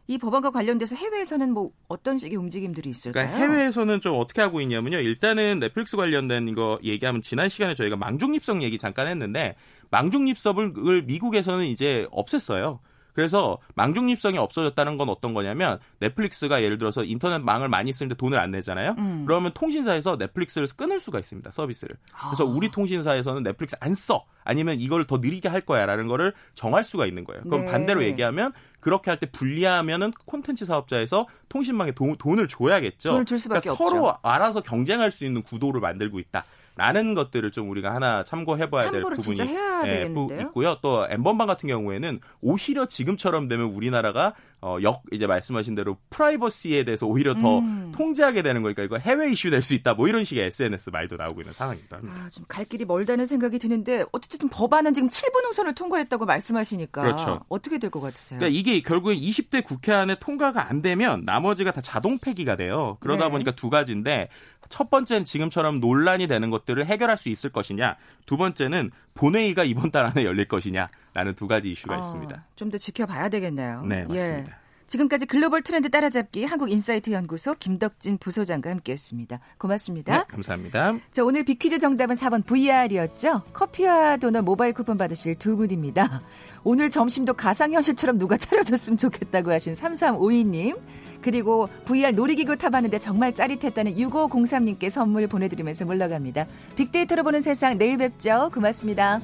이 0.07 0.17
법안과 0.17 0.49
관련돼서 0.49 0.95
해외에서는 0.95 1.51
뭐 1.51 1.69
어떤 1.87 2.17
식의 2.17 2.35
움직임들이 2.35 2.89
있을까요? 2.89 3.27
그러니까 3.27 3.37
해외에서는 3.53 4.01
좀 4.01 4.15
어떻게 4.17 4.41
하고 4.41 4.59
있냐면요. 4.59 4.97
일단은 4.97 5.59
넷플릭스 5.59 5.95
관련된 5.97 6.47
이거 6.47 6.79
얘기하면 6.83 7.21
지난 7.21 7.47
시간에 7.47 7.75
저희가 7.75 7.95
망중립성 7.95 8.63
얘기 8.63 8.79
잠깐 8.79 9.05
했는데 9.07 9.55
망중립섭을 9.91 11.03
미국에서는 11.03 11.65
이제 11.65 12.07
없앴어요. 12.11 12.79
그래서 13.13 13.57
망중립성이 13.75 14.37
없어졌다는 14.37 14.97
건 14.97 15.09
어떤 15.09 15.33
거냐면 15.33 15.79
넷플릭스가 15.99 16.63
예를 16.63 16.77
들어서 16.77 17.03
인터넷 17.03 17.39
망을 17.39 17.67
많이 17.67 17.91
쓰는데 17.91 18.15
돈을 18.15 18.39
안 18.39 18.51
내잖아요. 18.51 18.95
음. 18.97 19.25
그러면 19.27 19.51
통신사에서 19.53 20.15
넷플릭스를 20.15 20.69
끊을 20.77 21.01
수가 21.01 21.19
있습니다. 21.19 21.51
서비스를. 21.51 21.97
그래서 22.29 22.45
아. 22.45 22.47
우리 22.47 22.71
통신사에서는 22.71 23.43
넷플릭스 23.43 23.75
안 23.81 23.93
써. 23.93 24.25
아니면 24.45 24.79
이걸 24.79 25.05
더 25.05 25.17
느리게 25.17 25.49
할 25.49 25.61
거야라는 25.61 26.07
거를 26.07 26.33
정할 26.55 26.85
수가 26.85 27.05
있는 27.05 27.25
거예요. 27.25 27.43
그럼 27.43 27.65
네. 27.65 27.71
반대로 27.71 28.03
얘기하면 28.03 28.53
그렇게 28.79 29.11
할때 29.11 29.29
불리하면은 29.29 30.11
콘텐츠 30.25 30.65
사업자에서 30.65 31.27
통신망에 31.49 31.91
돈, 31.91 32.15
을 32.39 32.47
줘야겠죠. 32.47 33.09
돈을 33.09 33.25
줄 33.25 33.37
수밖에 33.37 33.61
그러니까 33.63 33.83
없죠. 33.83 33.95
서로 33.95 34.15
알아서 34.23 34.61
경쟁할 34.61 35.11
수 35.11 35.25
있는 35.25 35.43
구도를 35.43 35.81
만들고 35.81 36.19
있다. 36.19 36.45
라는 36.79 37.13
것들을 37.13 37.51
좀 37.51 37.69
우리가 37.69 37.93
하나 37.93 38.23
참고해 38.23 38.69
봐야 38.69 38.89
될 38.89 39.01
부분이 39.01 39.37
예, 39.85 40.09
있고요. 40.39 40.77
또 40.81 41.05
엠번방 41.09 41.45
같은 41.45 41.67
경우에는 41.67 42.21
오히려 42.39 42.85
지금처럼 42.85 43.49
되면 43.49 43.67
우리나라가 43.67 44.33
어, 44.61 44.77
역 44.83 45.03
이제 45.13 45.25
말씀하신 45.25 45.73
대로 45.75 45.97
프라이버시에 46.09 46.83
대해서 46.83 47.05
오히려 47.07 47.33
더 47.35 47.59
음. 47.59 47.91
통제하게 47.95 48.41
되는 48.41 48.61
거니까 48.61 48.83
이거 48.83 48.97
해외 48.97 49.31
이슈 49.31 49.49
될 49.49 49.61
수 49.61 49.73
있다. 49.73 49.93
뭐 49.93 50.07
이런 50.07 50.23
식의 50.25 50.45
SNS 50.47 50.89
말도 50.89 51.15
나오고 51.17 51.41
있는 51.41 51.53
상황입니다. 51.53 51.97
아, 51.97 52.29
좀 52.31 52.45
갈 52.47 52.65
길이 52.65 52.83
멀다는 52.83 53.25
생각이 53.25 53.57
드는데 53.59 54.03
어쨌든 54.11 54.49
법안은 54.49 54.93
지금 54.93 55.07
7분 55.09 55.45
응선을 55.47 55.75
통과했다고 55.75 56.25
말씀하시니까 56.25 57.01
그렇죠. 57.01 57.41
어떻게 57.49 57.77
될 57.77 57.89
것 57.89 58.01
같으세요? 58.01 58.39
그러니까 58.39 58.57
이게 58.59 58.81
결국에 58.81 59.15
20대 59.15 59.63
국회 59.63 59.91
안에 59.93 60.15
통과가 60.19 60.69
안 60.69 60.81
되면 60.81 61.23
나머지가 61.25 61.71
다 61.71 61.81
자동 61.81 62.17
폐기가 62.19 62.55
돼요. 62.55 62.97
그러다 62.99 63.25
네. 63.25 63.31
보니까 63.31 63.51
두 63.51 63.69
가지인데 63.69 64.29
첫 64.69 64.89
번째는 64.89 65.25
지금처럼 65.25 65.79
논란이 65.79 66.27
되는 66.27 66.49
것들을 66.51 66.85
해결할 66.85 67.17
수 67.17 67.29
있을 67.29 67.49
것이냐, 67.51 67.95
두 68.27 68.37
번째는 68.37 68.91
본회의가 69.19 69.65
이번 69.65 69.91
달 69.91 70.05
안에 70.05 70.23
열릴 70.23 70.47
것이냐라는 70.47 71.35
두 71.35 71.47
가지 71.47 71.71
이슈가 71.71 71.97
어, 71.97 71.99
있습니다. 71.99 72.45
좀 72.55 72.69
더 72.71 72.77
지켜봐야 72.77 73.27
되겠네요. 73.29 73.83
네, 73.85 74.05
맞습니다. 74.05 74.51
예. 74.51 74.69
지금까지 74.87 75.25
글로벌 75.27 75.61
트렌드 75.61 75.89
따라잡기 75.89 76.45
한국인사이트 76.45 77.11
연구소 77.11 77.53
김덕진 77.59 78.17
부소장과 78.17 78.69
함께했습니다. 78.71 79.39
고맙습니다. 79.59 80.17
네, 80.19 80.23
감사합니다. 80.27 80.97
자, 81.11 81.23
오늘 81.23 81.43
비퀴즈 81.43 81.77
정답은 81.79 82.15
4번 82.15 82.43
VR이었죠. 82.45 83.43
커피와 83.53 84.17
도넛 84.17 84.43
모바일 84.43 84.73
쿠폰 84.73 84.97
받으실 84.97 85.35
두 85.35 85.57
분입니다. 85.57 86.21
오늘 86.63 86.89
점심도 86.89 87.33
가상현실처럼 87.35 88.17
누가 88.17 88.37
차려줬으면 88.37 88.97
좋겠다고 88.97 89.51
하신 89.51 89.73
3352님. 89.73 90.79
그리고 91.21 91.67
VR 91.85 92.11
놀이기구 92.11 92.57
타봤는데 92.57 92.99
정말 92.99 93.33
짜릿했다는 93.33 93.95
6503님께 93.95 94.89
선물 94.89 95.27
보내드리면서 95.27 95.85
물러갑니다. 95.85 96.45
빅데이터로 96.75 97.23
보는 97.23 97.41
세상 97.41 97.77
내일 97.77 97.97
뵙죠. 97.97 98.49
고맙습니다. 98.53 99.19